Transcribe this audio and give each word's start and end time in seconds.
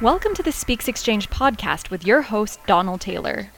Welcome 0.00 0.32
to 0.36 0.42
the 0.42 0.50
Speexx 0.50 0.88
Exchange 0.88 1.28
podcast 1.28 1.90
with 1.90 2.06
your 2.06 2.22
host, 2.22 2.58
Donald 2.66 3.02
Taylor. 3.02 3.50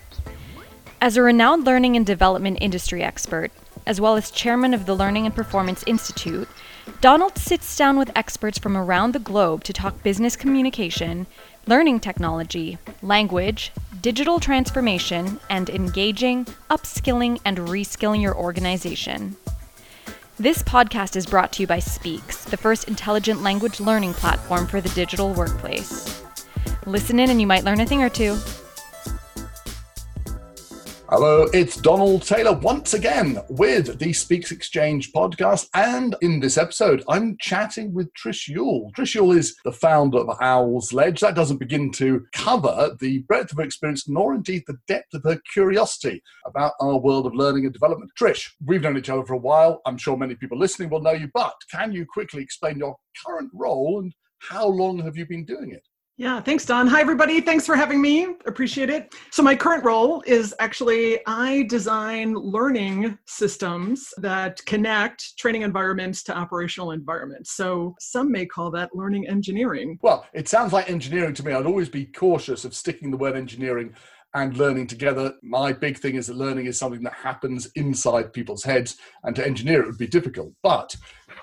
As 1.00 1.16
a 1.16 1.22
renowned 1.22 1.62
learning 1.62 1.94
and 1.94 2.04
development 2.04 2.58
industry 2.60 3.00
expert, 3.00 3.52
as 3.86 4.00
well 4.00 4.16
as 4.16 4.32
chairman 4.32 4.74
of 4.74 4.84
the 4.84 4.96
Learning 4.96 5.24
and 5.24 5.32
Performance 5.32 5.84
Institute, 5.86 6.48
Donald 7.00 7.38
sits 7.38 7.76
down 7.76 7.96
with 7.96 8.10
experts 8.16 8.58
from 8.58 8.76
around 8.76 9.12
the 9.12 9.20
globe 9.20 9.62
to 9.62 9.72
talk 9.72 10.02
business 10.02 10.34
communication, 10.34 11.28
learning 11.68 12.00
technology, 12.00 12.76
language, 13.02 13.70
digital 14.00 14.40
transformation, 14.40 15.38
and 15.48 15.70
engaging, 15.70 16.44
upskilling, 16.68 17.38
and 17.44 17.58
reskilling 17.58 18.20
your 18.20 18.36
organization. 18.36 19.36
This 20.40 20.60
podcast 20.64 21.14
is 21.14 21.24
brought 21.24 21.52
to 21.52 21.62
you 21.62 21.68
by 21.68 21.78
Speexx, 21.78 22.46
the 22.46 22.56
first 22.56 22.88
intelligent 22.88 23.44
language 23.44 23.78
learning 23.78 24.14
platform 24.14 24.66
for 24.66 24.80
the 24.80 24.88
digital 24.88 25.32
workplace. 25.32 26.21
Listen 26.86 27.20
in 27.20 27.30
and 27.30 27.40
you 27.40 27.46
might 27.46 27.64
learn 27.64 27.80
a 27.80 27.86
thing 27.86 28.02
or 28.02 28.08
two. 28.08 28.36
Hello, 31.14 31.46
it's 31.52 31.76
Donald 31.76 32.22
Taylor 32.22 32.54
once 32.54 32.94
again 32.94 33.38
with 33.50 33.98
the 33.98 34.06
Speexx 34.06 34.50
Exchange 34.50 35.12
podcast. 35.12 35.68
And 35.74 36.16
in 36.22 36.40
this 36.40 36.56
episode, 36.56 37.04
I'm 37.06 37.36
chatting 37.38 37.92
with 37.92 38.10
Trish 38.14 38.48
Uhl. 38.48 38.90
Trish 38.94 39.14
Uhl 39.14 39.36
is 39.36 39.54
the 39.62 39.72
founder 39.72 40.20
of 40.20 40.38
Owl's 40.40 40.94
Ledge. 40.94 41.20
That 41.20 41.34
doesn't 41.34 41.58
begin 41.58 41.92
to 41.92 42.24
cover 42.32 42.96
the 42.98 43.18
breadth 43.28 43.52
of 43.52 43.58
her 43.58 43.64
experience, 43.64 44.08
nor 44.08 44.34
indeed 44.34 44.62
the 44.66 44.78
depth 44.88 45.12
of 45.12 45.22
her 45.24 45.38
curiosity 45.52 46.22
about 46.46 46.72
our 46.80 46.98
world 46.98 47.26
of 47.26 47.34
learning 47.34 47.66
and 47.66 47.74
development. 47.74 48.10
Trish, 48.18 48.48
we've 48.64 48.80
known 48.80 48.96
each 48.96 49.10
other 49.10 49.26
for 49.26 49.34
a 49.34 49.38
while. 49.38 49.82
I'm 49.84 49.98
sure 49.98 50.16
many 50.16 50.34
people 50.34 50.58
listening 50.58 50.88
will 50.88 51.02
know 51.02 51.12
you, 51.12 51.28
but 51.34 51.54
can 51.70 51.92
you 51.92 52.06
quickly 52.06 52.42
explain 52.42 52.78
your 52.78 52.96
current 53.24 53.50
role 53.52 54.00
and 54.00 54.14
how 54.38 54.66
long 54.66 54.98
have 55.00 55.18
you 55.18 55.26
been 55.26 55.44
doing 55.44 55.72
it? 55.72 55.86
Yeah, 56.18 56.42
thanks, 56.42 56.66
Don. 56.66 56.86
Hi, 56.88 57.00
everybody. 57.00 57.40
Thanks 57.40 57.64
for 57.64 57.74
having 57.74 58.02
me. 58.02 58.26
Appreciate 58.44 58.90
it. 58.90 59.14
So, 59.30 59.42
my 59.42 59.56
current 59.56 59.82
role 59.82 60.22
is 60.26 60.54
actually 60.60 61.20
I 61.26 61.62
design 61.70 62.34
learning 62.34 63.18
systems 63.26 64.12
that 64.18 64.60
connect 64.66 65.38
training 65.38 65.62
environments 65.62 66.22
to 66.24 66.36
operational 66.36 66.90
environments. 66.90 67.56
So, 67.56 67.94
some 67.98 68.30
may 68.30 68.44
call 68.44 68.70
that 68.72 68.94
learning 68.94 69.26
engineering. 69.26 69.98
Well, 70.02 70.26
it 70.34 70.48
sounds 70.48 70.74
like 70.74 70.90
engineering 70.90 71.32
to 71.32 71.46
me. 71.46 71.52
I'd 71.54 71.64
always 71.64 71.88
be 71.88 72.04
cautious 72.04 72.66
of 72.66 72.74
sticking 72.74 73.10
the 73.10 73.16
word 73.16 73.34
engineering 73.34 73.94
and 74.34 74.56
learning 74.56 74.88
together. 74.88 75.34
My 75.42 75.72
big 75.72 75.98
thing 75.98 76.16
is 76.16 76.26
that 76.26 76.36
learning 76.36 76.66
is 76.66 76.78
something 76.78 77.02
that 77.02 77.14
happens 77.14 77.70
inside 77.74 78.32
people's 78.32 78.64
heads, 78.64 78.98
and 79.24 79.34
to 79.36 79.46
engineer 79.46 79.82
it 79.82 79.86
would 79.86 79.98
be 79.98 80.06
difficult. 80.06 80.52
But 80.62 80.94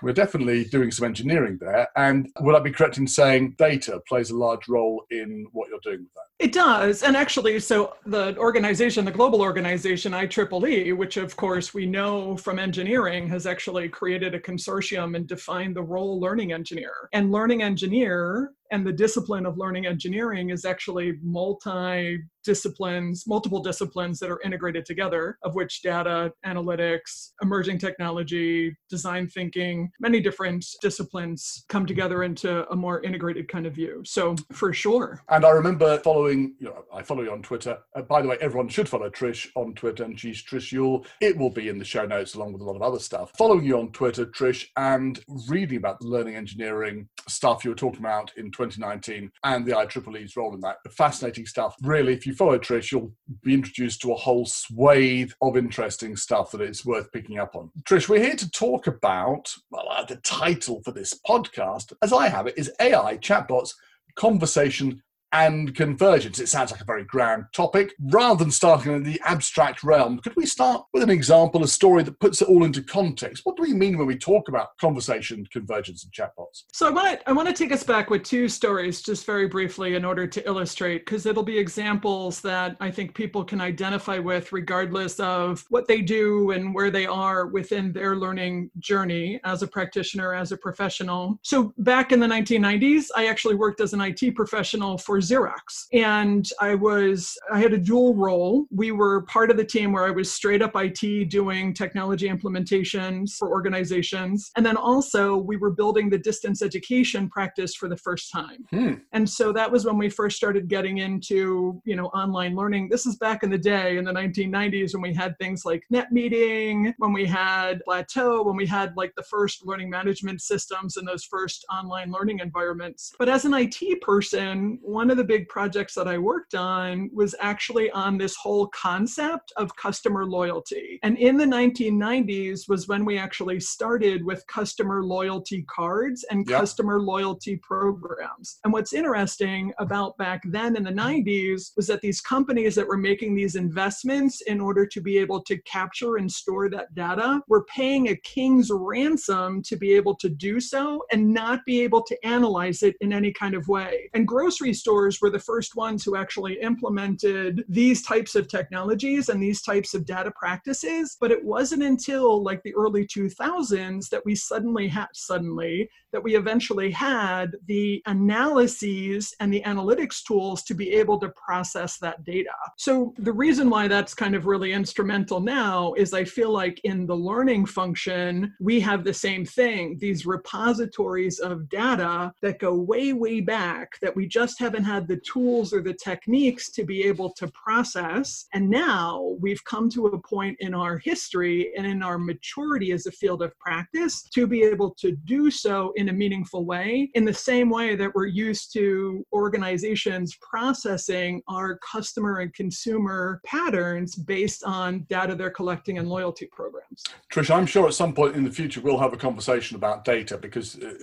we're 0.02 0.14
definitely 0.14 0.66
doing 0.66 0.92
some 0.92 1.06
engineering 1.06 1.58
there. 1.60 1.88
And 1.96 2.30
would 2.40 2.56
I 2.56 2.60
be 2.60 2.72
correct 2.72 2.98
in 2.98 3.08
saying 3.08 3.56
data 3.58 4.02
plays 4.08 4.30
a 4.32 4.38
large 4.38 4.68
role 4.68 5.04
in 5.12 5.48
what 5.52 5.70
you're 5.70 5.80
doing 5.84 6.00
with 6.00 6.14
that? 6.14 6.46
It 6.46 6.54
does. 6.54 7.04
And 7.04 7.18
actually, 7.18 7.60
so 7.60 7.96
the 8.06 8.38
organization, 8.38 9.04
the 9.04 9.12
global 9.12 9.42
organization 9.42 10.14
IEEE, 10.14 10.96
which 10.96 11.18
of 11.18 11.36
course 11.36 11.74
we 11.74 11.86
know 11.86 12.38
from 12.38 12.60
engineering, 12.60 13.28
has 13.28 13.46
actually 13.46 13.90
created 13.90 14.34
a 14.34 14.40
consortium 14.40 15.16
and 15.16 15.28
defined 15.28 15.76
the 15.76 15.84
role 15.84 16.20
learning 16.20 16.54
engineer. 16.54 16.94
And 17.14 17.32
learning 17.32 17.62
engineer 17.62 18.54
and 18.72 18.86
the 18.86 18.94
discipline 18.94 19.46
of 19.46 19.58
learning 19.58 19.86
engineering 19.86 20.52
is 20.52 20.64
actually 20.64 21.14
multi 21.22 22.20
disciplines, 22.44 23.26
multiple 23.28 23.62
disciplines 23.62 24.20
that 24.20 24.30
are 24.30 24.42
integrated 24.42 24.86
together, 24.86 25.38
of 25.44 25.56
which 25.56 25.82
data, 25.82 26.32
analytics, 26.46 27.32
emerging 27.42 27.80
technology, 27.80 28.76
design 28.90 29.28
thinking, 29.28 29.89
many 30.00 30.20
different 30.20 30.66
disciplines 30.82 31.66
come 31.70 31.86
together 31.86 32.24
into 32.24 32.70
a 32.72 32.76
more 32.76 33.02
integrated 33.02 33.48
kind 33.48 33.66
of 33.66 33.74
view. 33.74 34.02
So, 34.06 34.36
for 34.52 34.74
sure. 34.74 35.22
And 35.30 35.46
I 35.46 35.50
remember 35.52 36.00
following, 36.00 36.56
you 36.60 36.68
know, 36.68 36.84
I 36.94 37.04
follow 37.04 37.24
you 37.24 37.32
on 37.32 37.42
Twitter. 37.42 37.78
Uh, 37.96 38.02
by 38.02 38.22
the 38.22 38.28
way, 38.28 38.38
everyone 38.42 38.70
should 38.70 38.90
follow 38.90 39.10
Trish 39.10 39.48
on 39.56 39.74
Twitter, 39.74 40.04
and 40.04 40.20
she's 40.20 40.44
Trish 40.44 40.74
Uhl. 40.74 41.06
It 41.22 41.38
will 41.38 41.50
be 41.50 41.70
in 41.70 41.80
the 41.80 41.86
show 41.86 42.06
notes 42.06 42.36
along 42.36 42.54
with 42.54 42.62
a 42.62 42.66
lot 42.66 42.76
of 42.76 42.82
other 42.82 43.00
stuff. 43.00 43.32
Following 43.38 43.66
you 43.66 43.78
on 43.78 43.92
Twitter, 43.92 44.26
Trish, 44.26 44.68
and 44.78 45.20
reading 45.48 45.78
about 45.78 46.00
the 46.00 46.08
learning 46.08 46.36
engineering 46.36 47.08
stuff 47.28 47.64
you 47.64 47.72
were 47.72 47.76
talking 47.76 48.00
about 48.00 48.32
in 48.38 48.52
2019 48.52 49.32
and 49.44 49.66
the 49.66 49.72
IEEE's 49.72 50.36
role 50.36 50.54
in 50.54 50.62
that. 50.62 50.78
Fascinating 50.92 51.46
stuff. 51.46 51.76
Really, 51.84 52.14
if 52.14 52.26
you 52.26 52.34
follow 52.34 52.58
Trish, 52.58 52.92
you'll 52.92 53.14
be 53.44 53.54
introduced 53.54 54.02
to 54.02 54.14
a 54.14 54.16
whole 54.16 54.46
swathe 54.46 55.32
of 55.42 55.58
interesting 55.58 56.16
stuff 56.16 56.52
that 56.52 56.62
it's 56.62 56.86
worth 56.86 57.12
picking 57.12 57.40
up 57.40 57.56
on. 57.56 57.70
Trish, 57.84 58.10
we're 58.10 58.24
here 58.24 58.36
to 58.36 58.52
talk 58.52 58.88
about, 58.88 59.54
well, 59.88 59.98
uh, 59.98 60.04
the 60.04 60.18
title 60.18 60.82
for 60.84 60.92
this 60.92 61.14
podcast, 61.28 61.94
as 62.02 62.14
I 62.14 62.28
have 62.28 62.48
it, 62.48 62.56
is 62.58 62.72
AI 62.80 63.18
chatbots 63.18 63.74
conversation 64.16 65.02
and 65.32 65.76
convergence. 65.76 66.40
It 66.40 66.48
sounds 66.48 66.72
like 66.72 66.82
a 66.82 66.86
very 66.86 67.04
grand 67.04 67.46
topic. 67.54 67.94
Rather 68.00 68.44
than 68.44 68.52
starting 68.52 68.94
in 68.94 69.04
the 69.04 69.22
abstract 69.26 69.84
realm, 69.84 70.20
could 70.20 70.36
we 70.36 70.46
start 70.46 70.86
with 70.94 71.04
an 71.04 71.10
example, 71.10 71.64
a 71.64 71.68
story 71.68 72.04
that 72.04 72.20
puts 72.20 72.42
it 72.42 72.48
all 72.48 72.64
into 72.64 72.82
context? 72.82 73.46
What 73.46 73.56
do 73.56 73.64
we 73.64 73.74
mean 73.74 73.98
when 73.98 74.08
we 74.08 74.18
talk 74.18 74.48
about 74.48 74.78
conversation, 74.80 75.46
convergence, 75.52 76.04
and 76.04 76.14
chatbots? 76.14 76.64
So 76.74 76.88
I 76.88 76.92
want 76.92 77.20
to 77.20 77.30
I 77.30 77.34
want 77.34 77.48
to 77.48 77.54
take 77.54 77.72
us 77.72 77.84
back 77.84 78.10
with 78.10 78.24
two 78.24 78.48
stories, 78.48 79.02
just 79.02 79.26
very 79.26 79.48
briefly, 79.48 79.96
in 79.96 80.06
order 80.06 80.26
to 80.28 80.46
illustrate, 80.48 81.06
because 81.06 81.26
it'll 81.26 81.44
be 81.44 81.58
examples 81.58 82.42
that 82.42 82.76
I 82.80 82.92
think 82.92 83.14
people 83.14 83.44
can 83.44 83.62
identify 83.62 84.20
with, 84.20 84.52
regardless 84.52 85.20
of 85.20 85.66
what 85.70 85.88
they 85.88 86.02
do 86.02 86.52
and 86.52 86.74
where 86.74 86.92
they 86.92 87.06
are 87.06 87.48
within 87.48 87.92
their 87.92 88.16
learning 88.16 88.72
journey 88.80 89.40
as 89.44 89.62
a 89.62 89.68
practitioner, 89.68 90.34
as 90.34 90.52
a 90.52 90.58
professional. 90.58 91.40
So 91.44 91.74
back 91.78 92.12
in 92.12 92.20
the 92.20 92.28
1990s, 92.28 93.06
I 93.16 93.28
actually 93.28 93.56
worked 93.56 93.82
as 93.82 93.94
an 93.94 94.02
IT 94.02 94.36
professional 94.36 94.98
for 94.98 95.19
Xerox. 95.20 95.88
And 95.94 96.50
I 96.60 96.76
was, 96.76 97.38
I 97.52 97.60
had 97.60 97.74
a 97.74 97.78
dual 97.78 98.16
role. 98.16 98.66
We 98.72 98.92
were 98.92 99.22
part 99.24 99.52
of 99.52 99.58
the 99.58 99.66
team 99.66 99.92
where 99.92 100.06
I 100.06 100.12
was 100.12 100.32
straight 100.32 100.62
up 100.62 100.72
IT 100.76 101.30
doing 101.30 101.74
technology 101.74 102.30
implementations 102.30 103.36
for 103.38 103.50
organizations. 103.50 104.52
And 104.56 104.66
then 104.66 104.78
also 104.78 105.38
we 105.38 105.58
were 105.58 105.72
building 105.72 106.10
the 106.10 106.18
distance 106.18 106.62
education 106.62 107.30
practice 107.30 107.76
for 107.76 107.88
the 107.88 107.98
first 107.98 108.32
time. 108.32 108.66
Hmm. 108.70 108.94
And 109.14 109.30
so 109.30 109.52
that 109.54 109.72
was 109.72 109.86
when 109.86 109.98
we 109.98 110.10
first 110.10 110.38
started 110.38 110.68
getting 110.68 111.00
into, 111.00 111.82
you 111.86 111.96
know, 111.96 112.08
online 112.08 112.56
learning. 112.56 112.90
This 112.90 113.06
is 113.06 113.16
back 113.18 113.44
in 113.44 113.50
the 113.50 113.58
day 113.58 113.98
in 113.98 114.06
the 114.06 114.14
1990s 114.14 114.94
when 114.94 115.02
we 115.02 115.14
had 115.14 115.38
things 115.38 115.66
like 115.66 115.84
NetMeeting, 115.94 116.94
when 116.98 117.14
we 117.14 117.26
had 117.26 117.84
Plateau, 117.86 118.44
when 118.44 118.56
we 118.56 118.66
had 118.66 118.96
like 118.96 119.14
the 119.16 119.24
first 119.24 119.66
learning 119.66 119.90
management 119.90 120.42
systems 120.42 120.98
and 120.98 121.08
those 121.08 121.24
first 121.24 121.66
online 121.72 122.12
learning 122.12 122.40
environments. 122.40 123.14
But 123.18 123.30
as 123.30 123.46
an 123.46 123.54
IT 123.54 124.02
person, 124.02 124.80
one 124.82 125.09
one 125.10 125.18
of 125.18 125.28
the 125.28 125.38
big 125.38 125.50
projects 125.50 125.96
that 125.96 126.08
I 126.08 126.20
worked 126.20 126.54
on 126.54 127.10
was 127.12 127.34
actually 127.40 127.90
on 127.90 128.20
this 128.20 128.36
whole 128.36 128.68
concept 128.68 129.52
of 129.58 129.76
customer 129.76 130.24
loyalty. 130.24 131.00
And 131.02 131.18
in 131.18 131.36
the 131.36 131.46
1990s 131.46 132.70
was 132.70 132.88
when 132.88 133.06
we 133.06 133.18
actually 133.18 133.60
started 133.60 134.24
with 134.24 134.46
customer 134.46 135.04
loyalty 135.04 135.66
cards 135.68 136.24
and 136.30 136.48
yep. 136.48 136.60
customer 136.60 137.02
loyalty 137.02 137.56
programs. 137.56 138.60
And 138.64 138.72
what's 138.72 138.94
interesting 138.94 139.74
about 139.80 140.16
back 140.20 140.44
then 140.46 140.76
in 140.76 140.84
the 140.84 140.92
90s 140.92 141.72
was 141.76 141.88
that 141.88 142.02
these 142.02 142.22
companies 142.22 142.76
that 142.76 142.88
were 142.88 142.96
making 142.96 143.34
these 143.34 143.56
investments 143.56 144.42
in 144.42 144.62
order 144.62 144.86
to 144.86 145.02
be 145.02 145.18
able 145.18 145.42
to 145.46 145.58
capture 145.64 146.18
and 146.18 146.32
store 146.32 146.70
that 146.70 146.94
data 146.94 147.42
were 147.48 147.66
paying 147.66 148.10
a 148.10 148.16
king's 148.18 148.70
ransom 148.72 149.64
to 149.64 149.76
be 149.76 149.92
able 149.92 150.14
to 150.18 150.30
do 150.30 150.60
so 150.60 151.04
and 151.12 151.34
not 151.34 151.66
be 151.66 151.82
able 151.82 152.04
to 152.04 152.16
analyze 152.24 152.84
it 152.84 152.96
in 153.02 153.12
any 153.12 153.34
kind 153.34 153.56
of 153.56 153.68
way. 153.68 154.12
And 154.14 154.28
grocery 154.28 154.72
stores 154.72 154.99
were 155.22 155.30
the 155.30 155.40
first 155.40 155.76
ones 155.76 156.04
who 156.04 156.16
actually 156.16 156.60
implemented 156.62 157.64
these 157.68 158.02
types 158.04 158.36
of 158.36 158.48
technologies 158.48 159.30
and 159.30 159.42
these 159.42 159.62
types 159.62 159.94
of 159.94 160.06
data 160.06 160.32
practices. 160.36 161.18
But 161.20 161.32
it 161.32 161.44
wasn't 161.44 161.84
until 161.84 162.44
like 162.44 162.62
the 162.64 162.76
early 162.76 163.06
2000s 163.06 164.10
that 164.10 164.26
we 164.26 164.36
suddenly 164.36 164.88
had, 164.88 165.08
suddenly, 165.14 165.90
that 166.12 166.24
we 166.24 166.36
eventually 166.36 166.92
had 166.92 167.52
the 167.68 168.02
analyses 168.06 169.34
and 169.40 169.54
the 169.54 169.62
analytics 169.62 170.24
tools 170.24 170.64
to 170.64 170.74
be 170.74 170.92
able 170.94 171.20
to 171.20 171.30
process 171.30 171.98
that 172.00 172.24
data. 172.24 172.50
So 172.78 173.14
the 173.18 173.32
reason 173.32 173.70
why 173.70 173.88
that's 173.88 174.14
kind 174.14 174.36
of 174.36 174.46
really 174.46 174.74
instrumental 174.74 175.40
now 175.40 175.94
is 175.94 176.14
I 176.14 176.24
feel 176.24 176.52
like 176.52 176.80
in 176.84 177.06
the 177.06 177.16
learning 177.16 177.66
function, 177.66 178.54
we 178.60 178.80
have 178.80 179.04
the 179.04 179.14
same 179.14 179.46
thing, 179.46 179.98
these 180.00 180.26
repositories 180.26 181.40
of 181.40 181.70
data 181.70 182.32
that 182.42 182.60
go 182.60 182.74
way, 182.74 183.14
way 183.14 183.42
back 183.42 184.00
that 184.02 184.16
we 184.16 184.28
just 184.28 184.60
haven't 184.60 184.84
had 184.90 185.08
the 185.08 185.18
tools 185.18 185.72
or 185.74 185.82
the 185.82 185.94
techniques 185.94 186.72
to 186.72 186.84
be 186.84 187.04
able 187.04 187.30
to 187.40 187.48
process. 187.50 188.48
And 188.54 188.70
now 188.70 189.36
we've 189.40 189.64
come 189.66 189.90
to 189.92 190.08
a 190.08 190.20
point 190.20 190.58
in 190.60 190.74
our 190.74 190.98
history 190.98 191.72
and 191.78 191.86
in 191.86 192.02
our 192.02 192.18
maturity 192.18 192.92
as 192.92 193.06
a 193.06 193.12
field 193.12 193.42
of 193.44 193.58
practice 193.60 194.24
to 194.36 194.48
be 194.48 194.64
able 194.64 194.92
to 194.96 195.12
do 195.36 195.52
so 195.52 195.94
in 195.96 196.10
a 196.10 196.14
meaningful 196.14 196.66
way, 196.66 197.10
in 197.14 197.24
the 197.24 197.34
same 197.34 197.70
way 197.70 197.96
that 197.96 198.14
we're 198.16 198.34
used 198.48 198.74
to 198.74 199.26
organizations 199.32 200.36
processing 200.42 201.42
our 201.48 201.78
customer 201.94 202.40
and 202.40 202.54
consumer 202.54 203.42
patterns 203.46 204.16
based 204.16 204.64
on 204.64 205.06
data 205.10 205.36
they're 205.36 205.58
collecting 205.62 206.00
and 206.00 206.08
loyalty 206.10 206.48
programs. 206.52 207.04
Trish, 207.32 207.54
I'm 207.56 207.66
sure 207.66 207.88
at 207.88 207.94
some 207.94 208.14
point 208.14 208.36
in 208.36 208.44
the 208.44 208.52
future 208.52 208.82
we'll 208.82 208.98
have 208.98 209.14
a 209.14 209.18
conversation 209.18 209.76
about 209.76 210.04
data 210.04 210.38
because 210.38 210.78
uh, 210.80 210.94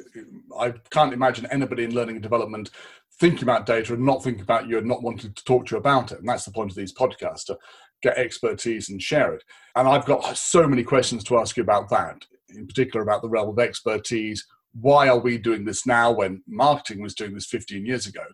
I 0.58 0.72
can't 0.90 1.12
imagine 1.12 1.46
anybody 1.50 1.84
in 1.84 1.94
learning 1.94 2.16
and 2.16 2.22
development 2.22 2.70
thinking 3.18 3.44
about 3.44 3.66
data 3.66 3.94
and 3.94 4.04
not 4.04 4.22
thinking 4.22 4.42
about 4.42 4.68
you 4.68 4.78
and 4.78 4.86
not 4.86 5.02
wanting 5.02 5.32
to 5.32 5.44
talk 5.44 5.66
to 5.66 5.74
you 5.74 5.78
about 5.78 6.12
it. 6.12 6.18
And 6.18 6.28
that's 6.28 6.44
the 6.44 6.50
point 6.50 6.70
of 6.70 6.76
these 6.76 6.92
podcasts 6.92 7.46
to 7.46 7.56
get 8.02 8.18
expertise 8.18 8.88
and 8.90 9.00
share 9.00 9.32
it. 9.34 9.42
And 9.74 9.88
I've 9.88 10.04
got 10.04 10.36
so 10.36 10.66
many 10.66 10.82
questions 10.82 11.24
to 11.24 11.38
ask 11.38 11.56
you 11.56 11.62
about 11.62 11.88
that, 11.90 12.24
in 12.50 12.66
particular 12.66 13.02
about 13.02 13.22
the 13.22 13.28
realm 13.28 13.48
of 13.48 13.58
expertise. 13.58 14.46
Why 14.78 15.08
are 15.08 15.18
we 15.18 15.38
doing 15.38 15.64
this 15.64 15.86
now 15.86 16.12
when 16.12 16.42
marketing 16.46 17.00
was 17.00 17.14
doing 17.14 17.32
this 17.32 17.46
15 17.46 17.86
years 17.86 18.06
ago? 18.06 18.24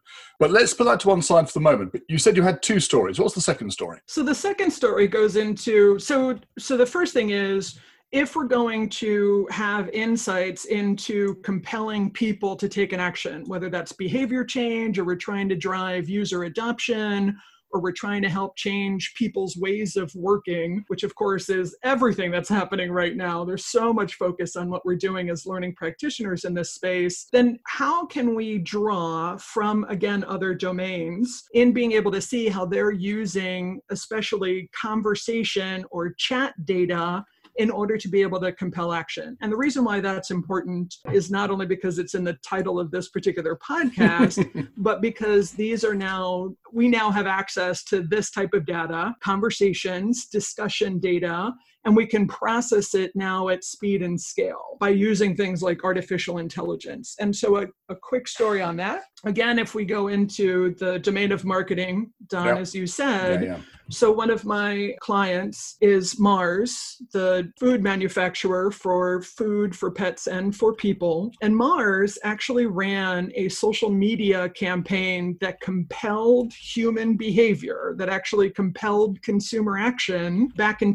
But 0.41 0.51
let's 0.51 0.75
put 0.75 0.85
that 0.85 0.99
to 1.01 1.09
one 1.09 1.23
side 1.23 1.47
for 1.47 1.53
the 1.55 1.61
moment. 1.61 1.93
But 1.93 2.03
you 2.09 2.19
said 2.19 2.37
you 2.37 2.43
had 2.43 2.63
two 2.63 2.81
stories. 2.81 3.21
What's 3.21 3.37
the 3.37 3.41
second 3.41 3.71
story? 3.71 4.01
So 4.07 4.25
the 4.25 4.35
second 4.35 4.73
story 4.73 5.07
goes 5.07 5.37
into 5.37 6.01
so 6.01 6.41
so 6.59 6.77
the 6.77 6.87
first 6.87 7.15
thing 7.15 7.31
is 7.31 7.79
if 8.13 8.37
we're 8.37 8.45
going 8.45 8.91
to 8.91 9.49
have 9.51 9.89
insights 9.89 10.67
into 10.67 11.35
compelling 11.37 12.11
people 12.11 12.55
to 12.57 12.69
take 12.69 12.93
an 12.93 13.01
action, 13.01 13.43
whether 13.47 13.71
that's 13.71 13.93
behavior 13.93 14.45
change 14.45 14.99
or 14.99 15.05
we're 15.05 15.17
trying 15.17 15.49
to 15.49 15.57
drive 15.57 16.11
user 16.11 16.45
adoption 16.45 17.35
or 17.73 17.81
we're 17.81 17.91
trying 17.91 18.21
to 18.21 18.29
help 18.29 18.55
change 18.55 19.15
people's 19.17 19.57
ways 19.57 19.97
of 19.97 20.15
working, 20.15 20.85
which 20.89 21.05
of 21.05 21.15
course 21.15 21.49
is 21.49 21.75
everything 21.85 22.31
that's 22.31 22.51
happening 22.51 22.91
right 22.91 23.17
now. 23.17 23.47
There's 23.47 23.65
so 23.65 23.95
much 23.95 24.17
focus 24.17 24.57
on 24.57 24.69
what 24.69 24.85
we're 24.85 24.97
doing 24.97 25.31
as 25.31 25.47
learning 25.47 25.75
practitioners 25.77 26.45
in 26.45 26.53
this 26.53 26.75
space. 26.75 27.29
Then 27.33 27.59
how 27.67 28.05
can 28.05 28.35
we 28.35 28.59
draw 28.59 29.39
from, 29.39 29.85
again, 29.89 30.23
other 30.25 30.53
domains 30.53 31.45
in 31.55 31.73
being 31.73 31.93
able 31.93 32.13
to 32.13 32.21
see 32.21 32.49
how 32.49 32.67
they're 32.67 32.91
using, 32.91 33.81
especially 33.91 34.69
conversation 34.79 35.87
or 35.91 36.13
chat 36.19 36.53
data 36.67 37.25
in 37.57 37.71
order 37.71 37.97
to 37.99 38.09
be 38.09 38.23
able 38.23 38.41
to 38.41 38.53
compel 38.53 38.93
action. 38.93 39.37
And 39.41 39.53
the 39.53 39.57
reason 39.57 39.85
why 39.85 40.01
that's 40.01 40.31
important 40.31 40.97
is 41.13 41.31
not 41.31 41.51
only 41.51 41.67
because 41.67 41.99
it's 41.99 42.15
in 42.15 42.25
the 42.25 42.39
title 42.45 42.81
of 42.81 42.91
this 42.91 43.09
particular 43.09 43.57
podcast, 43.57 44.69
but 44.77 45.03
because 45.03 45.53
these 45.53 45.85
are 45.85 45.95
now, 45.95 46.55
we 46.73 46.89
now 46.89 47.11
have 47.11 47.27
access 47.27 47.85
to 47.85 48.03
this 48.03 48.31
type 48.31 48.55
of 48.55 48.65
data, 48.65 49.15
conversations, 49.23 50.27
discussion 50.27 50.99
data, 50.99 51.53
and 51.85 51.97
we 51.97 52.07
can 52.07 52.27
process 52.29 52.95
it 52.95 53.13
now 53.15 53.49
at 53.49 53.65
speed 53.65 54.03
and 54.03 54.21
scale 54.21 54.77
by 54.79 54.91
using 54.91 55.37
things 55.37 55.63
like 55.63 55.85
artificial 55.85 56.39
intelligence. 56.39 57.17
And 57.19 57.35
so, 57.35 57.57
a, 57.57 57.67
a 57.89 57.97
quick 57.97 58.29
story 58.29 58.63
on 58.63 58.77
that. 58.77 59.03
Again, 59.25 59.59
if 59.59 59.75
we 59.75 59.85
go 59.85 60.09
into 60.09 60.75
the 60.77 60.99
domain 60.99 61.33
of 61.33 61.45
marketing, 61.45 62.13
Don, 62.29 62.47
yep. 62.47 62.59
as 62.59 62.75
you 62.75 62.87
said, 62.87 63.43
yeah, 63.43 63.49
yeah. 63.49 63.61
So, 63.91 64.11
one 64.11 64.31
of 64.31 64.45
my 64.45 64.95
clients 65.01 65.77
is 65.81 66.19
Mars, 66.19 66.97
the 67.13 67.53
food 67.61 67.83
manufacturer 67.83 68.71
for 68.71 69.21
food 69.23 69.77
for 69.77 69.91
pets 69.91 70.29
and 70.29 70.57
for 70.57 70.75
people. 70.75 71.31
And 71.43 71.55
Mars 71.55 72.19
actually 72.25 72.67
ran 72.67 73.31
a 73.35 73.49
social 73.49 73.91
media 73.91 74.49
campaign 74.49 75.37
that 75.41 75.61
compelled 75.61 76.53
human 76.55 77.17
behavior, 77.17 77.95
that 77.99 78.09
actually 78.09 78.51
compelled 78.51 79.21
consumer 79.23 79.79
action 79.79 80.49
back 80.57 80.81
in 80.81 80.95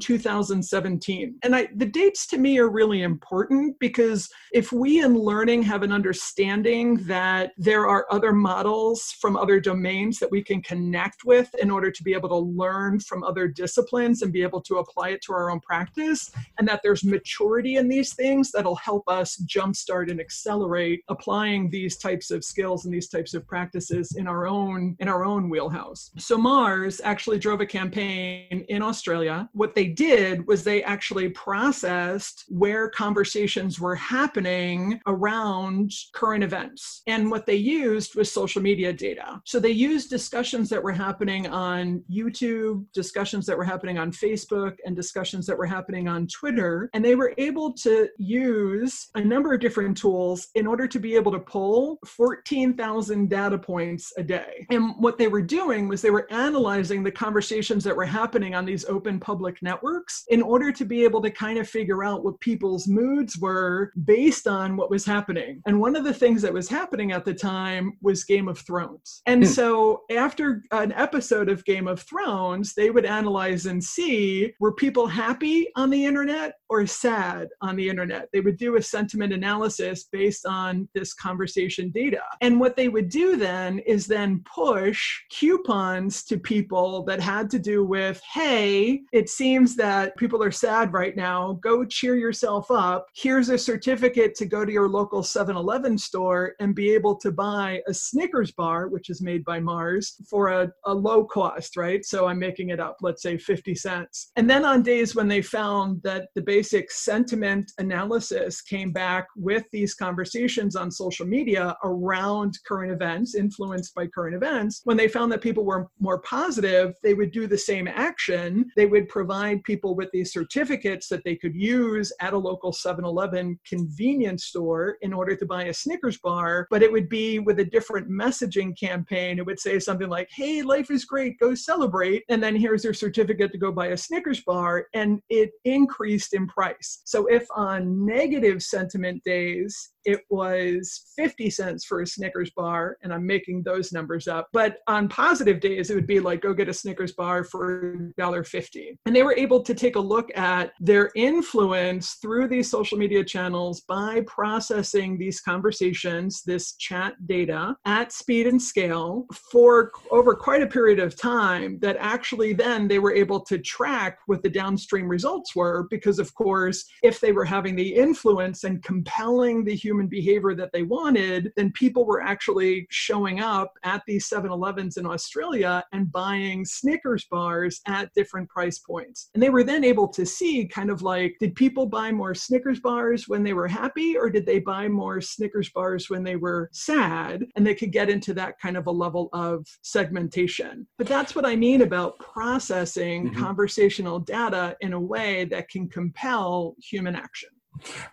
2017. 0.83 1.39
And 1.44 1.56
I, 1.56 1.68
the 1.75 1.85
dates 1.85 2.25
to 2.27 2.38
me 2.38 2.57
are 2.59 2.69
really 2.69 3.03
important 3.03 3.77
because 3.79 4.29
if 4.53 4.71
we 4.71 5.03
in 5.03 5.18
learning 5.18 5.63
have 5.63 5.83
an 5.83 5.91
understanding 5.91 6.97
that 7.06 7.51
there 7.57 7.88
are 7.88 8.06
other 8.12 8.33
models 8.33 9.15
from 9.19 9.35
other 9.35 9.59
domains 9.59 10.19
that 10.19 10.31
we 10.31 10.44
can 10.44 10.62
connect 10.62 11.25
with 11.25 11.53
in 11.56 11.69
order 11.69 11.91
to 11.91 12.03
be 12.03 12.13
able 12.13 12.29
to 12.29 12.38
learn 12.38 12.77
learn 12.88 13.00
from 13.00 13.24
other 13.24 13.47
disciplines 13.47 14.21
and 14.21 14.31
be 14.31 14.44
able 14.44 14.62
to 14.62 14.77
apply 14.77 15.09
it 15.09 15.21
to 15.21 15.33
our 15.33 15.50
own 15.50 15.59
practice, 15.59 16.31
and 16.57 16.68
that 16.68 16.81
there's 16.83 17.03
maturity 17.03 17.75
in 17.75 17.88
these 17.88 18.13
things 18.13 18.51
that'll 18.51 18.75
help 18.75 19.03
us 19.07 19.38
jumpstart 19.45 20.09
and 20.12 20.19
accelerate 20.19 21.03
applying 21.09 21.69
these 21.69 21.97
types 21.97 22.31
of 22.31 22.44
skills 22.44 22.85
and 22.85 22.94
these 22.94 23.09
types 23.09 23.33
of 23.33 23.45
practices 23.47 24.15
in 24.18 24.27
our 24.27 24.47
own 24.47 24.95
in 25.00 25.07
our 25.07 25.25
own 25.25 25.50
wheelhouse. 25.50 26.12
So 26.18 26.38
Mars 26.38 27.01
actually 27.03 27.39
drove 27.39 27.62
a 27.62 27.65
campaign 27.65 28.65
in 28.69 28.81
Australia. 28.81 29.50
What 29.53 29.75
they 29.75 29.88
did 29.88 30.45
was 30.47 30.63
they 30.68 30.84
actually 30.84 31.30
processed 31.30 32.44
where 32.50 32.90
conversations 32.90 33.80
were 33.80 33.96
happening 33.96 35.00
around 35.08 35.94
current 36.12 36.44
events. 36.44 37.04
And 37.08 37.31
what 37.31 37.46
they 37.46 37.56
used 37.56 38.16
was 38.16 38.30
social 38.30 38.62
media 38.62 38.92
data. 38.92 39.42
So 39.46 39.62
they 39.62 39.72
used 39.72 40.10
discussions 40.10 40.69
that 40.69 40.84
were 40.84 40.92
happening 40.92 41.48
on 41.48 42.04
YouTube, 42.12 42.84
discussions 42.94 43.46
that 43.46 43.58
were 43.58 43.64
happening 43.64 43.98
on 43.98 44.12
Facebook 44.12 44.75
and 44.86 44.94
discussions 44.94 45.46
that 45.46 45.58
were 45.58 45.66
happening 45.66 46.10
on 46.10 46.28
Twitter. 46.28 46.90
And 46.94 47.04
they 47.04 47.16
were 47.16 47.34
able 47.38 47.72
to 47.84 48.10
use 48.18 49.08
a 49.16 49.22
number 49.22 49.54
of 49.54 49.62
different 49.62 49.96
tools 49.96 50.50
in 50.56 50.68
order 50.68 50.86
to 50.86 51.00
be 51.00 51.16
able 51.16 51.31
to 51.31 51.40
pull 51.40 51.98
14,000 52.06 53.30
data 53.30 53.58
points 53.58 54.12
a 54.18 54.24
day. 54.24 54.68
And 54.69 54.96
what 55.00 55.18
they 55.18 55.30
were 55.30 55.42
doing 55.42 55.88
was 55.88 56.02
they 56.02 56.12
were 56.12 56.30
analyzing 56.30 57.04
the 57.04 57.12
conversations 57.12 57.86
that 57.86 57.96
were 57.96 58.06
happening 58.06 58.54
on 58.54 58.66
these 58.66 58.84
open 58.84 59.18
public 59.18 59.62
networks 59.62 60.25
in 60.28 60.42
order 60.42 60.56
to 60.71 60.86
be 60.86 61.04
able 61.04 61.21
to 61.21 61.31
kind 61.31 61.57
of 61.57 61.69
figure 61.69 62.04
out 62.04 62.24
what 62.24 62.39
people's 62.39 62.88
moods 62.88 63.38
were 63.38 63.92
based 64.06 64.48
on 64.48 64.75
what 64.75 64.89
was 64.89 65.06
happening. 65.06 65.62
And 65.65 65.80
one 65.80 65.95
of 65.95 66.04
the 66.04 66.13
things 66.13 66.42
that 66.42 66.54
was 66.54 66.69
happening 66.69 67.12
at 67.12 67.25
the 67.25 67.33
time 67.33 67.98
was 68.01 68.24
Game 68.24 68.48
of 68.48 68.59
Thrones. 68.59 69.21
And 69.25 69.44
hmm. 69.44 69.50
so 69.50 70.01
after 70.12 70.63
an 70.71 70.92
episode 70.94 71.50
of 71.50 71.65
Game 71.65 71.88
of 71.88 72.01
Thrones, 72.01 72.74
they 72.74 72.89
would 72.89 73.06
analyze 73.06 73.65
and 73.65 73.83
see 73.83 74.54
were 74.59 74.74
people 74.74 75.07
happy 75.07 75.68
on 75.75 75.89
the 75.89 76.06
internet 76.06 76.54
or 76.69 76.86
sad 76.86 77.48
on 77.62 77.75
the 77.75 77.88
internet. 77.88 78.30
They 78.33 78.42
would 78.42 78.57
do 78.57 78.75
a 78.75 78.81
sentiment 78.81 79.33
analysis 79.33 80.06
based 80.12 80.45
on 80.45 80.88
this 80.94 81.13
conversation 81.13 81.92
data. 81.92 82.21
And 82.42 82.59
what 82.59 82.75
they 82.75 82.89
would 82.89 83.09
do 83.09 83.38
then 83.38 83.80
is 83.80 84.07
then 84.07 84.44
push 84.54 85.21
coupons 85.30 86.24
to 86.25 86.38
people 86.38 87.04
that 87.04 87.19
had 87.19 87.50
to 87.51 87.59
do 87.59 87.86
with, 87.86 88.21
hey, 88.33 89.01
it 89.12 89.30
seems 89.30 89.75
that 89.75 90.15
people 90.18 90.44
are 90.44 90.46
sad 90.51 90.94
right 90.94 91.15
now. 91.15 91.59
Go 91.61 91.85
cheer 91.85 92.15
yourself 92.15 92.69
up. 92.71 93.07
Here's 93.15 93.49
a 93.49 93.57
certificate 93.57 94.35
to 94.35 94.45
go 94.45 94.65
to 94.65 94.71
your 94.71 94.89
local 94.89 95.23
7 95.23 95.55
Eleven 95.55 95.97
store 95.97 96.53
and 96.59 96.75
be 96.75 96.94
able 96.94 97.15
to 97.17 97.31
buy 97.31 97.81
a 97.88 97.94
Snickers 97.94 98.51
bar, 98.51 98.88
which 98.88 99.09
is 99.09 99.21
made 99.21 99.44
by 99.44 99.59
Mars, 99.59 100.15
for 100.29 100.49
a, 100.49 100.71
a 100.85 100.94
low 100.94 101.23
cost, 101.23 101.77
right? 101.77 102.03
So 102.05 102.27
I'm 102.27 102.39
making 102.39 102.69
it 102.69 102.79
up, 102.79 102.97
let's 103.01 103.21
say 103.21 103.38
50 103.38 103.75
cents. 103.75 104.31
And 104.35 104.49
then 104.49 104.65
on 104.65 104.81
days 104.81 105.15
when 105.15 105.27
they 105.27 105.41
found 105.41 106.01
that 106.03 106.27
the 106.35 106.41
basic 106.41 106.91
sentiment 106.91 107.71
analysis 107.77 108.61
came 108.61 108.91
back 108.91 109.27
with 109.35 109.63
these 109.71 109.94
conversations 109.94 110.75
on 110.75 110.91
social 110.91 111.25
media 111.25 111.75
around 111.83 112.57
current 112.67 112.91
events, 112.91 113.35
influenced 113.35 113.94
by 113.95 114.07
current 114.07 114.35
events, 114.35 114.81
when 114.83 114.97
they 114.97 115.07
found 115.07 115.31
that 115.31 115.42
people 115.42 115.66
were 115.66 115.87
more 115.99 116.19
positive, 116.19 116.95
they 117.04 117.13
would 117.13 117.31
do 117.31 117.47
the 117.47 117.57
same 117.57 117.87
action. 117.87 118.69
They 118.75 118.85
would 118.85 119.09
provide 119.09 119.63
people 119.63 119.95
with 119.95 120.09
these 120.11 120.31
certificates 120.37 121.07
that 121.07 121.23
they 121.23 121.35
could 121.35 121.56
use 121.56 122.13
at 122.21 122.33
a 122.33 122.37
local 122.37 122.71
7 122.71 123.03
Eleven 123.03 123.59
convenience 123.67 124.45
store 124.45 124.97
in 125.01 125.13
order 125.13 125.35
to 125.35 125.45
buy 125.45 125.63
a 125.65 125.73
Snickers 125.73 126.19
bar, 126.19 126.67
but 126.69 126.83
it 126.83 126.91
would 126.91 127.09
be 127.09 127.39
with 127.39 127.59
a 127.59 127.65
different 127.65 128.07
messaging 128.09 128.77
campaign. 128.77 129.39
It 129.39 129.45
would 129.45 129.59
say 129.59 129.79
something 129.79 130.09
like, 130.09 130.29
hey, 130.31 130.61
life 130.61 130.91
is 130.91 131.06
great, 131.06 131.39
go 131.39 131.56
celebrate. 131.56 132.23
And 132.29 132.41
then 132.44 132.56
here's 132.56 132.83
your 132.83 132.94
certificate 132.94 133.51
to 133.51 133.57
go 133.57 133.71
buy 133.71 133.87
a 133.87 133.97
Snickers 133.97 134.41
bar. 134.41 134.85
And 134.94 135.21
it 135.29 135.51
increased 135.65 136.33
in 136.33 136.47
price. 136.47 137.01
So 137.06 137.25
if 137.27 137.47
on 137.56 138.06
negative 138.06 138.61
sentiment 138.61 139.23
days, 139.23 139.91
it 140.07 140.21
was 140.30 141.11
50 141.18 141.49
cents 141.49 141.83
for 141.83 142.02
a 142.02 142.07
Snickers 142.07 142.49
bar, 142.52 142.97
and 143.04 143.14
I'm 143.14 143.28
making 143.28 143.61
those 143.61 143.92
numbers 143.92 144.26
up. 144.30 144.47
But 144.54 144.78
on 144.87 145.09
positive 145.09 145.59
days, 145.59 145.90
it 145.90 145.95
would 145.95 146.07
be 146.07 146.21
like, 146.21 146.42
go 146.42 146.54
get 146.54 146.69
a 146.69 146.73
Snickers 146.73 147.11
bar 147.11 147.44
for 147.44 148.14
$1.50. 148.18 148.97
And 149.06 149.14
they 149.14 149.23
were 149.23 149.35
able 149.35 149.61
to 149.61 149.73
take 149.73 149.97
a 149.97 149.99
look 149.99 150.30
at 150.37 150.71
their 150.80 151.11
influence 151.18 152.14
through 152.21 152.47
these 152.47 152.71
social 152.71 152.97
media 152.97 153.21
channels 153.21 153.81
by 153.81 154.21
processing 154.28 155.18
these 155.18 155.42
conversations, 155.42 156.42
this 156.44 156.76
chat 156.76 157.16
data 157.28 157.76
at 157.83 158.14
speed 158.14 158.47
and 158.47 158.61
scale 158.61 159.26
for 159.52 159.92
over 160.09 160.35
quite 160.35 160.64
a 160.64 160.68
period 160.68 160.99
of 160.99 161.18
time 161.18 161.80
that 161.80 161.97
actually 161.99 162.54
then 162.54 162.87
they 162.87 162.99
were 162.99 163.14
able 163.14 163.42
to 163.42 163.57
track 163.57 164.19
what 164.28 164.42
the 164.42 164.49
downstream 164.49 165.09
results 165.09 165.54
were 165.54 165.85
because, 165.90 166.18
of 166.18 166.33
course, 166.33 166.85
if 167.04 167.19
they 167.19 167.33
were 167.33 167.44
having 167.44 167.76
the 167.76 167.94
influence 167.94 168.64
and 168.64 168.81
compelling 168.81 169.66
the 169.66 169.76
human 169.76 169.96
human 169.97 170.07
behavior 170.07 170.54
that 170.54 170.71
they 170.73 170.83
wanted, 170.83 171.51
then 171.56 171.71
people 171.71 172.06
were 172.06 172.21
actually 172.21 172.85
showing 172.92 173.39
up 173.39 173.73
at 173.83 174.04
these 174.06 174.27
7 174.27 174.51
Elevens 174.51 174.97
in 174.97 175.07
Australia 175.07 175.83
and 175.92 176.11
buying 176.11 176.63
Snickers 176.63 177.25
bars 177.31 177.81
at 177.87 178.13
different 178.13 178.47
price 178.47 178.77
points. 178.77 179.30
And 179.33 179.42
they 179.42 179.49
were 179.49 179.63
then 179.63 179.83
able 179.83 180.07
to 180.09 180.23
see 180.23 180.68
kind 180.68 180.92
of 180.92 181.01
like, 181.01 181.35
did 181.39 181.56
people 181.56 181.87
buy 181.87 182.11
more 182.11 182.35
Snickers 182.35 182.80
bars 182.80 183.27
when 183.27 183.44
they 183.44 183.54
were 183.54 183.68
happy, 183.68 184.16
or 184.16 184.30
did 184.30 184.45
they 184.45 184.59
buy 184.59 184.87
more 184.87 185.19
Snickers 185.19 185.69
bars 185.71 186.11
when 186.11 186.23
they 186.23 186.35
were 186.35 186.69
sad? 186.73 187.44
And 187.56 187.66
they 187.66 187.73
could 187.73 187.92
get 187.92 188.09
into 188.09 188.35
that 188.35 188.59
kind 188.59 188.77
of 188.77 188.85
a 188.85 188.92
level 188.92 189.30
of 189.33 189.66
segmentation. 189.81 190.85
But 190.99 191.07
that's 191.07 191.33
what 191.33 191.45
I 191.45 191.56
mean 191.56 191.81
about 191.81 192.19
processing 192.19 193.30
mm-hmm. 193.30 193.44
conversational 193.44 194.19
data 194.19 194.77
in 194.81 194.94
a 194.94 194.99
way 194.99 195.45
that 195.45 195.69
can 195.69 195.89
compel 195.89 196.75
human 196.80 197.16
action. 197.16 197.49